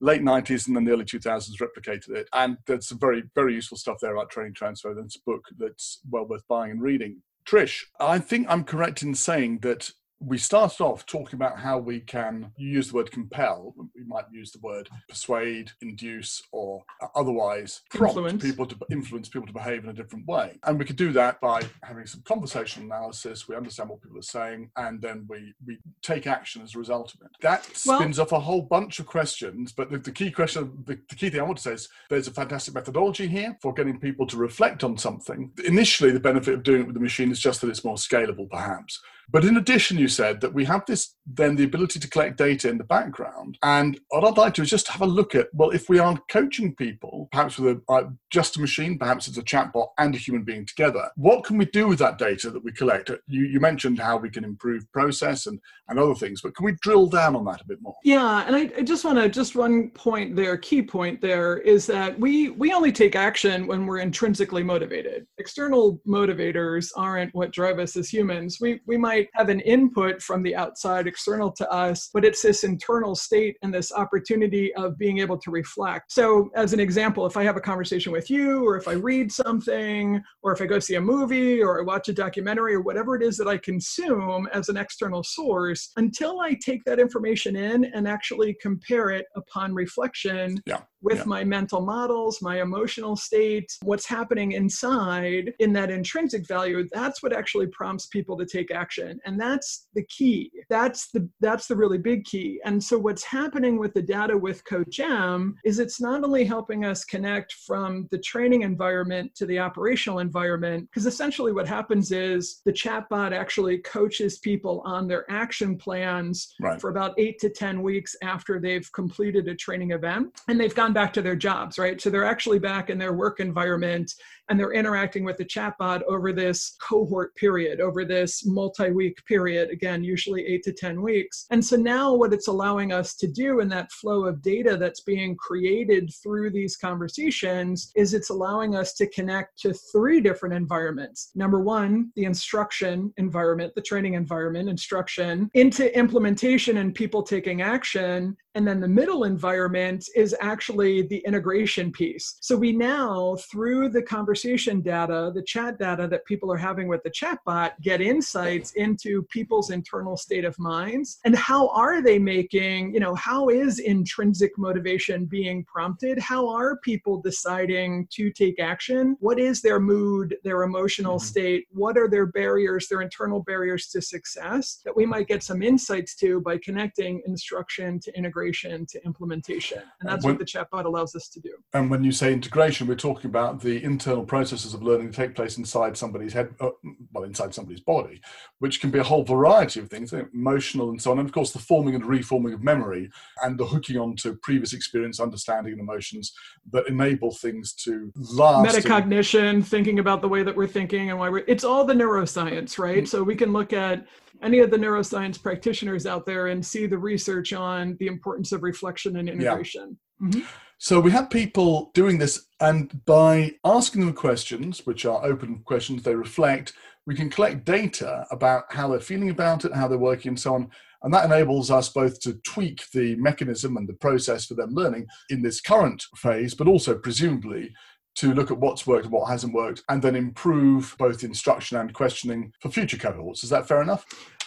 late 0.00 0.22
90s 0.22 0.66
and 0.66 0.76
then 0.76 0.84
the 0.84 0.92
early 0.92 1.04
2000s 1.04 1.50
replicated 1.60 2.10
it. 2.10 2.28
And 2.32 2.58
there's 2.66 2.88
some 2.88 2.98
very, 2.98 3.24
very 3.34 3.54
useful 3.54 3.78
stuff 3.78 3.98
there 4.00 4.14
about 4.14 4.30
training 4.30 4.54
transfer. 4.54 4.92
There's 4.92 5.16
a 5.16 5.30
book 5.30 5.44
that's 5.56 6.00
well 6.10 6.26
worth 6.26 6.46
buying 6.48 6.72
and 6.72 6.82
reading. 6.82 7.22
Trish, 7.46 7.84
I 8.00 8.18
think 8.18 8.46
I'm 8.48 8.64
correct 8.64 9.02
in 9.02 9.14
saying 9.14 9.60
that 9.60 9.90
we 10.26 10.38
started 10.38 10.82
off 10.82 11.06
talking 11.06 11.34
about 11.34 11.58
how 11.58 11.78
we 11.78 12.00
can 12.00 12.52
use 12.56 12.88
the 12.88 12.94
word 12.94 13.10
compel. 13.10 13.74
We 13.94 14.04
might 14.04 14.24
use 14.32 14.52
the 14.52 14.60
word 14.60 14.88
persuade, 15.08 15.70
induce, 15.82 16.42
or 16.52 16.84
otherwise 17.14 17.82
prompt 17.90 18.16
influence. 18.16 18.42
people 18.42 18.66
to 18.66 18.76
influence 18.90 19.28
people 19.28 19.46
to 19.46 19.52
behave 19.52 19.84
in 19.84 19.90
a 19.90 19.92
different 19.92 20.26
way. 20.26 20.58
And 20.64 20.78
we 20.78 20.84
could 20.84 20.96
do 20.96 21.12
that 21.12 21.40
by 21.40 21.62
having 21.82 22.06
some 22.06 22.22
conversational 22.24 22.86
analysis. 22.86 23.48
We 23.48 23.56
understand 23.56 23.90
what 23.90 24.02
people 24.02 24.18
are 24.18 24.22
saying, 24.22 24.70
and 24.76 25.00
then 25.00 25.26
we 25.28 25.54
we 25.66 25.78
take 26.02 26.26
action 26.26 26.62
as 26.62 26.74
a 26.74 26.78
result 26.78 27.14
of 27.14 27.20
it. 27.22 27.30
That 27.40 27.64
spins 27.76 28.18
well, 28.18 28.26
off 28.26 28.32
a 28.32 28.40
whole 28.40 28.62
bunch 28.62 28.98
of 28.98 29.06
questions. 29.06 29.72
But 29.72 29.90
the, 29.90 29.98
the 29.98 30.12
key 30.12 30.30
question, 30.30 30.82
the, 30.86 30.98
the 31.08 31.16
key 31.16 31.30
thing 31.30 31.40
I 31.40 31.44
want 31.44 31.58
to 31.58 31.62
say 31.62 31.72
is 31.72 31.88
there's 32.08 32.28
a 32.28 32.32
fantastic 32.32 32.74
methodology 32.74 33.26
here 33.26 33.56
for 33.60 33.72
getting 33.72 33.98
people 33.98 34.26
to 34.28 34.36
reflect 34.36 34.84
on 34.84 34.96
something. 34.96 35.52
Initially, 35.64 36.10
the 36.10 36.20
benefit 36.20 36.54
of 36.54 36.62
doing 36.62 36.82
it 36.82 36.86
with 36.86 36.94
the 36.94 37.00
machine 37.00 37.30
is 37.30 37.40
just 37.40 37.60
that 37.60 37.68
it's 37.68 37.84
more 37.84 37.96
scalable, 37.96 38.48
perhaps. 38.48 39.00
But 39.30 39.44
in 39.44 39.56
addition, 39.56 39.98
you 39.98 40.08
said 40.08 40.40
that 40.40 40.54
we 40.54 40.64
have 40.64 40.84
this 40.86 41.14
then 41.26 41.56
the 41.56 41.64
ability 41.64 41.98
to 41.98 42.08
collect 42.08 42.36
data 42.36 42.68
in 42.68 42.78
the 42.78 42.84
background. 42.84 43.58
And 43.62 43.98
what 44.08 44.24
I'd 44.24 44.36
like 44.36 44.54
to 44.54 44.62
is 44.62 44.70
just 44.70 44.88
have 44.88 45.00
a 45.00 45.06
look 45.06 45.34
at 45.34 45.48
well, 45.54 45.70
if 45.70 45.88
we 45.88 45.98
are 45.98 46.18
coaching 46.30 46.74
people, 46.74 47.28
perhaps 47.32 47.58
with 47.58 47.78
a 47.88 47.92
uh, 47.92 48.10
just 48.30 48.56
a 48.56 48.60
machine, 48.60 48.98
perhaps 48.98 49.28
it's 49.28 49.38
a 49.38 49.42
chatbot 49.42 49.88
and 49.98 50.14
a 50.14 50.18
human 50.18 50.44
being 50.44 50.66
together, 50.66 51.08
what 51.16 51.44
can 51.44 51.56
we 51.56 51.64
do 51.66 51.88
with 51.88 51.98
that 52.00 52.18
data 52.18 52.50
that 52.50 52.64
we 52.64 52.72
collect? 52.72 53.10
You, 53.26 53.44
you 53.44 53.60
mentioned 53.60 53.98
how 53.98 54.16
we 54.16 54.28
can 54.28 54.44
improve 54.44 54.90
process 54.92 55.46
and, 55.46 55.58
and 55.88 55.98
other 55.98 56.14
things, 56.14 56.40
but 56.42 56.54
can 56.56 56.64
we 56.64 56.76
drill 56.82 57.06
down 57.06 57.36
on 57.36 57.44
that 57.46 57.60
a 57.60 57.66
bit 57.66 57.78
more? 57.80 57.94
Yeah, 58.04 58.44
and 58.46 58.56
I, 58.56 58.70
I 58.76 58.82
just 58.82 59.04
want 59.04 59.18
to 59.18 59.28
just 59.28 59.56
one 59.56 59.90
point 59.90 60.36
there, 60.36 60.56
key 60.56 60.82
point 60.82 61.20
there 61.20 61.58
is 61.58 61.86
that 61.86 62.18
we 62.18 62.50
we 62.50 62.72
only 62.72 62.92
take 62.92 63.16
action 63.16 63.66
when 63.66 63.86
we're 63.86 63.98
intrinsically 63.98 64.62
motivated. 64.62 65.26
External 65.38 66.00
motivators 66.06 66.90
aren't 66.96 67.34
what 67.34 67.52
drive 67.52 67.78
us 67.78 67.96
as 67.96 68.08
humans. 68.08 68.58
We 68.60 68.80
we 68.86 68.96
might 68.96 69.13
might 69.14 69.28
have 69.34 69.48
an 69.48 69.60
input 69.60 70.20
from 70.20 70.42
the 70.42 70.56
outside 70.56 71.06
external 71.06 71.52
to 71.52 71.70
us, 71.70 72.10
but 72.12 72.24
it's 72.24 72.42
this 72.42 72.64
internal 72.64 73.14
state 73.14 73.56
and 73.62 73.72
this 73.72 73.92
opportunity 73.92 74.74
of 74.74 74.98
being 74.98 75.18
able 75.18 75.38
to 75.38 75.52
reflect. 75.52 76.10
So, 76.10 76.50
as 76.56 76.72
an 76.72 76.80
example, 76.80 77.24
if 77.24 77.36
I 77.36 77.44
have 77.44 77.56
a 77.56 77.60
conversation 77.60 78.10
with 78.10 78.28
you, 78.28 78.66
or 78.66 78.76
if 78.76 78.88
I 78.88 78.92
read 78.92 79.30
something, 79.30 80.20
or 80.42 80.52
if 80.52 80.60
I 80.60 80.66
go 80.66 80.80
see 80.80 80.96
a 80.96 81.00
movie, 81.00 81.62
or 81.62 81.80
I 81.80 81.84
watch 81.84 82.08
a 82.08 82.12
documentary, 82.12 82.74
or 82.74 82.80
whatever 82.80 83.14
it 83.14 83.22
is 83.22 83.36
that 83.36 83.46
I 83.46 83.56
consume 83.56 84.48
as 84.52 84.68
an 84.68 84.76
external 84.76 85.22
source, 85.22 85.92
until 85.96 86.40
I 86.40 86.54
take 86.54 86.84
that 86.84 86.98
information 86.98 87.54
in 87.54 87.84
and 87.84 88.08
actually 88.08 88.56
compare 88.60 89.10
it 89.10 89.26
upon 89.36 89.74
reflection, 89.74 90.60
yeah 90.66 90.80
with 91.04 91.18
Yeah. 91.18 91.24
my 91.26 91.44
mental 91.44 91.82
models, 91.82 92.40
my 92.40 92.62
emotional 92.62 93.14
state, 93.14 93.70
what's 93.82 94.06
happening 94.06 94.52
inside 94.52 95.52
in 95.58 95.72
that 95.74 95.90
intrinsic 95.90 96.46
value, 96.48 96.88
that's 96.92 97.22
what 97.22 97.32
actually 97.32 97.66
prompts 97.68 98.06
people 98.06 98.36
to 98.38 98.46
take 98.46 98.70
action. 98.70 99.20
And 99.26 99.38
that's 99.38 99.86
the 99.94 100.02
key. 100.04 100.50
That's 100.70 101.10
the 101.10 101.28
that's 101.40 101.66
the 101.66 101.76
really 101.76 101.98
big 101.98 102.24
key. 102.24 102.60
And 102.64 102.82
so 102.82 102.98
what's 102.98 103.22
happening 103.22 103.78
with 103.78 103.92
the 103.92 104.02
data 104.02 104.36
with 104.36 104.64
Coach 104.64 104.98
M 104.98 105.56
is 105.64 105.78
it's 105.78 106.00
not 106.00 106.24
only 106.24 106.44
helping 106.44 106.84
us 106.84 107.04
connect 107.04 107.52
from 107.52 108.08
the 108.10 108.18
training 108.18 108.62
environment 108.62 109.34
to 109.36 109.46
the 109.46 109.58
operational 109.58 110.20
environment, 110.20 110.88
because 110.90 111.06
essentially 111.06 111.52
what 111.52 111.68
happens 111.68 112.12
is 112.12 112.62
the 112.64 112.72
chatbot 112.72 113.32
actually 113.32 113.78
coaches 113.78 114.38
people 114.38 114.80
on 114.86 115.06
their 115.06 115.30
action 115.30 115.76
plans 115.76 116.54
Right. 116.60 116.80
for 116.80 116.88
about 116.88 117.12
eight 117.18 117.38
to 117.40 117.50
10 117.50 117.82
weeks 117.82 118.16
after 118.22 118.58
they've 118.58 118.90
completed 118.92 119.48
a 119.48 119.54
training 119.54 119.90
event 119.90 120.40
and 120.48 120.58
they've 120.58 120.74
gone 120.74 120.93
back 120.94 121.12
to 121.14 121.22
their 121.22 121.36
jobs, 121.36 121.78
right? 121.78 122.00
So 122.00 122.08
they're 122.08 122.24
actually 122.24 122.58
back 122.58 122.88
in 122.88 122.98
their 122.98 123.12
work 123.12 123.40
environment 123.40 124.10
and 124.48 124.58
they're 124.58 124.72
interacting 124.72 125.24
with 125.24 125.36
the 125.36 125.44
chatbot 125.44 126.02
over 126.02 126.32
this 126.32 126.76
cohort 126.80 127.34
period, 127.36 127.80
over 127.80 128.04
this 128.04 128.44
multi 128.46 128.90
week 128.90 129.24
period, 129.26 129.70
again, 129.70 130.04
usually 130.04 130.44
eight 130.46 130.62
to 130.64 130.72
10 130.72 131.00
weeks. 131.00 131.46
And 131.50 131.64
so 131.64 131.76
now 131.76 132.12
what 132.14 132.32
it's 132.32 132.48
allowing 132.48 132.92
us 132.92 133.14
to 133.16 133.26
do 133.26 133.60
in 133.60 133.68
that 133.70 133.90
flow 133.92 134.26
of 134.26 134.42
data 134.42 134.76
that's 134.76 135.00
being 135.00 135.36
created 135.36 136.10
through 136.22 136.50
these 136.50 136.76
conversations 136.76 137.90
is 137.96 138.14
it's 138.14 138.30
allowing 138.30 138.76
us 138.76 138.92
to 138.94 139.08
connect 139.08 139.58
to 139.62 139.74
three 139.92 140.20
different 140.20 140.54
environments. 140.54 141.30
Number 141.34 141.60
one, 141.60 142.10
the 142.16 142.24
instruction 142.24 143.12
environment, 143.16 143.74
the 143.74 143.82
training 143.82 144.14
environment, 144.14 144.68
instruction, 144.68 145.50
into 145.54 145.96
implementation 145.96 146.78
and 146.78 146.94
people 146.94 147.22
taking 147.22 147.62
action. 147.62 148.36
And 148.56 148.66
then 148.66 148.80
the 148.80 148.88
middle 148.88 149.24
environment 149.24 150.08
is 150.14 150.36
actually 150.40 151.02
the 151.02 151.18
integration 151.26 151.90
piece. 151.90 152.36
So 152.40 152.56
we 152.56 152.72
now, 152.72 153.36
through 153.50 153.88
the 153.88 154.02
conversation 154.02 154.33
data, 154.34 155.30
the 155.34 155.42
chat 155.42 155.78
data 155.78 156.08
that 156.08 156.24
people 156.24 156.52
are 156.52 156.56
having 156.56 156.88
with 156.88 157.02
the 157.02 157.10
chatbot, 157.10 157.72
get 157.80 158.00
insights 158.00 158.72
into 158.72 159.22
people's 159.24 159.70
internal 159.70 160.16
state 160.16 160.44
of 160.44 160.58
minds 160.58 161.20
and 161.24 161.36
how 161.36 161.68
are 161.68 162.02
they 162.02 162.18
making, 162.18 162.92
you 162.92 163.00
know, 163.00 163.14
how 163.14 163.48
is 163.48 163.78
intrinsic 163.78 164.56
motivation 164.58 165.24
being 165.24 165.64
prompted? 165.64 166.18
How 166.18 166.48
are 166.48 166.76
people 166.78 167.20
deciding 167.20 168.06
to 168.10 168.30
take 168.30 168.60
action? 168.60 169.16
What 169.20 169.38
is 169.38 169.62
their 169.62 169.80
mood, 169.80 170.36
their 170.44 170.62
emotional 170.62 171.18
Mhm. 171.18 171.22
state? 171.22 171.66
What 171.70 171.96
are 171.96 172.08
their 172.08 172.26
barriers, 172.26 172.88
their 172.88 173.02
internal 173.02 173.40
barriers 173.40 173.86
to 173.88 174.02
success 174.02 174.80
that 174.84 174.96
we 174.96 175.06
might 175.06 175.28
get 175.28 175.42
some 175.42 175.62
insights 175.62 176.14
to 176.16 176.40
by 176.40 176.58
connecting 176.58 177.22
instruction 177.26 178.00
to 178.00 178.16
integration 178.16 178.86
to 178.86 179.04
implementation? 179.04 179.82
And 180.00 180.08
that's 180.10 180.24
When- 180.24 180.34
what 180.34 180.38
the 180.40 180.44
chatbot 180.44 180.84
allows 180.84 181.14
us 181.14 181.28
to 181.28 181.40
do. 181.40 181.50
And 181.72 181.90
when 181.90 182.04
you 182.04 182.12
say 182.12 182.32
integration, 182.32 182.86
we're 182.86 182.94
talking 182.96 183.30
about 183.30 183.60
the 183.60 183.82
internal 183.82 184.23
processes 184.24 184.74
of 184.74 184.82
learning 184.82 185.12
take 185.12 185.34
place 185.34 185.58
inside 185.58 185.96
somebody's 185.96 186.32
head, 186.32 186.54
uh, 186.60 186.70
well, 187.12 187.24
inside 187.24 187.54
somebody's 187.54 187.80
body, 187.80 188.20
which 188.58 188.80
can 188.80 188.90
be 188.90 188.98
a 188.98 189.02
whole 189.02 189.24
variety 189.24 189.80
of 189.80 189.88
things, 189.88 190.12
emotional 190.12 190.90
and 190.90 191.00
so 191.00 191.10
on. 191.10 191.18
And 191.18 191.28
of 191.28 191.32
course, 191.32 191.52
the 191.52 191.58
forming 191.58 191.94
and 191.94 192.04
reforming 192.04 192.52
of 192.54 192.62
memory 192.62 193.10
and 193.42 193.58
the 193.58 193.64
hooking 193.66 193.96
onto 193.96 194.36
previous 194.42 194.72
experience, 194.72 195.20
understanding, 195.20 195.72
and 195.72 195.80
emotions 195.80 196.32
that 196.72 196.86
enable 196.88 197.32
things 197.32 197.72
to 197.84 198.12
last. 198.16 198.74
metacognition 198.76 199.64
thinking 199.64 199.98
about 199.98 200.20
the 200.22 200.28
way 200.28 200.42
that 200.42 200.54
we're 200.54 200.66
thinking 200.66 201.10
and 201.10 201.18
why 201.18 201.28
we're 201.28 201.44
it's 201.46 201.64
all 201.64 201.84
the 201.84 201.94
neuroscience 201.94 202.78
right 202.78 203.04
Mm. 203.04 203.08
so 203.08 203.22
we 203.22 203.34
can 203.36 203.52
look 203.52 203.72
at 203.72 204.06
any 204.42 204.58
of 204.60 204.70
the 204.70 204.76
neuroscience 204.76 205.40
practitioners 205.40 206.06
out 206.06 206.26
there 206.26 206.48
and 206.48 206.64
see 206.64 206.86
the 206.86 206.98
research 206.98 207.52
on 207.52 207.96
the 208.00 208.06
importance 208.06 208.52
of 208.52 208.62
reflection 208.62 209.16
and 209.16 209.28
integration 209.28 209.96
Mhm. 210.22 210.44
So 210.84 211.00
we 211.00 211.12
have 211.12 211.30
people 211.30 211.90
doing 211.94 212.18
this, 212.18 212.44
and 212.60 213.02
by 213.06 213.52
asking 213.64 214.02
them 214.02 214.12
questions, 214.12 214.84
which 214.84 215.06
are 215.06 215.24
open 215.24 215.62
questions, 215.64 216.02
they 216.02 216.14
reflect. 216.14 216.74
We 217.06 217.14
can 217.14 217.30
collect 217.30 217.64
data 217.64 218.26
about 218.30 218.64
how 218.68 218.88
they're 218.88 219.00
feeling 219.00 219.30
about 219.30 219.64
it, 219.64 219.72
how 219.72 219.88
they're 219.88 219.96
working, 219.96 220.28
and 220.32 220.38
so 220.38 220.54
on. 220.54 220.68
And 221.02 221.14
that 221.14 221.24
enables 221.24 221.70
us 221.70 221.88
both 221.88 222.20
to 222.20 222.34
tweak 222.44 222.82
the 222.92 223.16
mechanism 223.16 223.78
and 223.78 223.88
the 223.88 223.94
process 223.94 224.44
for 224.44 224.52
them 224.52 224.74
learning 224.74 225.06
in 225.30 225.40
this 225.40 225.62
current 225.62 226.04
phase, 226.16 226.52
but 226.52 226.68
also 226.68 226.98
presumably 226.98 227.72
to 228.16 228.34
look 228.34 228.50
at 228.50 228.58
what's 228.58 228.86
worked 228.86 229.04
and 229.04 229.12
what 229.12 229.30
hasn't 229.30 229.54
worked, 229.54 229.82
and 229.88 230.02
then 230.02 230.14
improve 230.14 230.94
both 230.98 231.24
instruction 231.24 231.78
and 231.78 231.94
questioning 231.94 232.52
for 232.60 232.68
future 232.68 232.98
cohorts. 232.98 233.42
Is 233.42 233.48
that 233.48 233.66
fair 233.66 233.80
enough? 233.80 234.04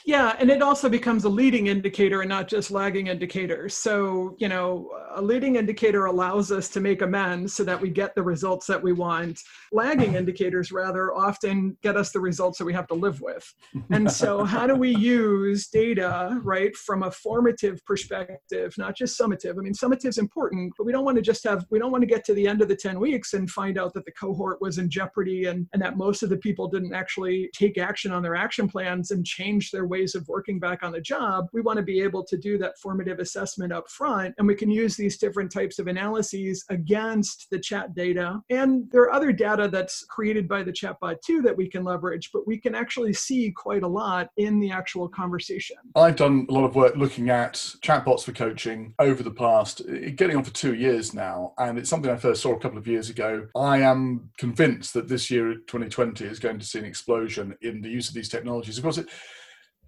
Yeah, 0.07 0.37
and 0.39 0.49
it 0.49 0.61
also 0.61 0.87
becomes 0.87 1.25
a 1.25 1.29
leading 1.29 1.67
indicator 1.67 2.21
and 2.21 2.29
not 2.29 2.47
just 2.47 2.71
lagging 2.71 3.07
indicators. 3.07 3.73
So, 3.73 4.37
you 4.39 4.47
know, 4.47 4.89
a 5.13 5.21
leading 5.21 5.57
indicator 5.57 6.05
allows 6.05 6.49
us 6.49 6.69
to 6.69 6.79
make 6.79 7.01
amends 7.01 7.53
so 7.53 7.65
that 7.65 7.81
we 7.81 7.89
get 7.89 8.15
the 8.15 8.23
results 8.23 8.67
that 8.67 8.81
we 8.81 8.93
want. 8.93 9.41
Lagging 9.73 10.13
indicators, 10.13 10.71
rather, 10.71 11.13
often 11.13 11.75
get 11.83 11.97
us 11.97 12.13
the 12.13 12.21
results 12.21 12.57
that 12.57 12.63
we 12.63 12.71
have 12.71 12.87
to 12.87 12.93
live 12.93 13.19
with. 13.19 13.53
And 13.89 14.09
so, 14.09 14.43
how 14.45 14.65
do 14.65 14.75
we 14.75 14.95
use 14.95 15.67
data, 15.67 16.39
right, 16.41 16.73
from 16.73 17.03
a 17.03 17.11
formative 17.11 17.83
perspective, 17.85 18.75
not 18.77 18.95
just 18.95 19.19
summative? 19.19 19.59
I 19.59 19.61
mean, 19.61 19.73
summative 19.73 20.07
is 20.07 20.19
important, 20.19 20.71
but 20.77 20.85
we 20.85 20.93
don't 20.93 21.03
want 21.03 21.17
to 21.17 21.21
just 21.21 21.43
have, 21.43 21.65
we 21.69 21.79
don't 21.79 21.91
want 21.91 22.03
to 22.03 22.07
get 22.07 22.23
to 22.27 22.33
the 22.33 22.47
end 22.47 22.61
of 22.61 22.69
the 22.69 22.77
10 22.77 22.97
weeks 22.97 23.33
and 23.33 23.51
find 23.51 23.77
out 23.77 23.93
that 23.95 24.05
the 24.05 24.13
cohort 24.13 24.61
was 24.61 24.77
in 24.77 24.89
jeopardy 24.89 25.47
and, 25.47 25.67
and 25.73 25.81
that 25.81 25.97
most 25.97 26.23
of 26.23 26.29
the 26.29 26.37
people 26.37 26.69
didn't 26.69 26.93
actually 26.93 27.49
take 27.53 27.77
action 27.77 28.13
on 28.13 28.23
their 28.23 28.35
action 28.35 28.69
plans 28.69 29.11
and 29.11 29.25
change 29.25 29.69
their 29.69 29.85
ways 29.97 30.15
of 30.15 30.27
working 30.27 30.59
back 30.59 30.83
on 30.83 30.91
the 30.91 31.01
job. 31.01 31.47
We 31.53 31.61
want 31.61 31.77
to 31.77 31.83
be 31.83 32.01
able 32.01 32.23
to 32.25 32.37
do 32.37 32.57
that 32.59 32.77
formative 32.77 33.19
assessment 33.19 33.73
up 33.73 33.89
front, 33.89 34.35
and 34.37 34.47
we 34.47 34.55
can 34.55 34.69
use 34.69 34.95
these 34.95 35.17
different 35.17 35.51
types 35.51 35.79
of 35.79 35.87
analyses 35.87 36.63
against 36.69 37.47
the 37.49 37.59
chat 37.59 37.95
data. 37.95 38.39
And 38.49 38.89
there 38.91 39.01
are 39.01 39.13
other 39.13 39.31
data 39.31 39.67
that's 39.67 40.05
created 40.05 40.47
by 40.47 40.61
the 40.63 40.71
chatbot 40.71 41.15
too 41.25 41.41
that 41.41 41.57
we 41.57 41.67
can 41.67 41.83
leverage, 41.83 42.29
but 42.31 42.45
we 42.45 42.59
can 42.59 42.75
actually 42.75 43.13
see 43.13 43.51
quite 43.51 43.83
a 43.83 43.87
lot 43.87 44.29
in 44.37 44.59
the 44.59 44.71
actual 44.71 45.07
conversation. 45.09 45.77
I've 45.95 46.15
done 46.15 46.45
a 46.49 46.53
lot 46.53 46.65
of 46.65 46.75
work 46.75 46.95
looking 46.95 47.29
at 47.29 47.53
chatbots 47.83 48.23
for 48.23 48.33
coaching 48.33 48.93
over 48.99 49.23
the 49.23 49.31
past, 49.31 49.81
getting 50.15 50.37
on 50.37 50.43
for 50.43 50.53
two 50.53 50.75
years 50.75 51.13
now, 51.13 51.53
and 51.57 51.79
it's 51.79 51.89
something 51.89 52.11
I 52.11 52.17
first 52.17 52.41
saw 52.41 52.53
a 52.53 52.59
couple 52.59 52.77
of 52.77 52.87
years 52.87 53.09
ago. 53.09 53.47
I 53.55 53.79
am 53.79 54.29
convinced 54.37 54.93
that 54.93 55.07
this 55.07 55.31
year, 55.31 55.55
2020, 55.55 56.25
is 56.25 56.39
going 56.39 56.59
to 56.59 56.65
see 56.65 56.79
an 56.79 56.85
explosion 56.85 57.55
in 57.61 57.81
the 57.81 57.89
use 57.89 58.09
of 58.09 58.15
these 58.15 58.29
technologies. 58.29 58.77
Of 58.77 58.83
course, 58.83 58.99
it, 58.99 59.09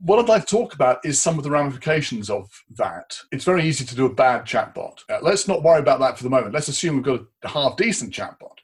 what 0.01 0.19
I'd 0.19 0.29
like 0.29 0.45
to 0.45 0.55
talk 0.55 0.73
about 0.73 1.03
is 1.03 1.21
some 1.21 1.37
of 1.37 1.43
the 1.43 1.51
ramifications 1.51 2.29
of 2.29 2.49
that. 2.77 3.17
It's 3.31 3.43
very 3.43 3.63
easy 3.63 3.85
to 3.85 3.95
do 3.95 4.05
a 4.05 4.13
bad 4.13 4.45
chatbot. 4.45 4.99
Uh, 5.09 5.19
let's 5.21 5.47
not 5.47 5.63
worry 5.63 5.79
about 5.79 5.99
that 5.99 6.17
for 6.17 6.23
the 6.23 6.29
moment. 6.29 6.53
Let's 6.53 6.69
assume 6.69 6.95
we've 6.95 7.03
got 7.03 7.21
a 7.43 7.47
half 7.49 7.75
decent 7.77 8.13
chatbot. 8.13 8.55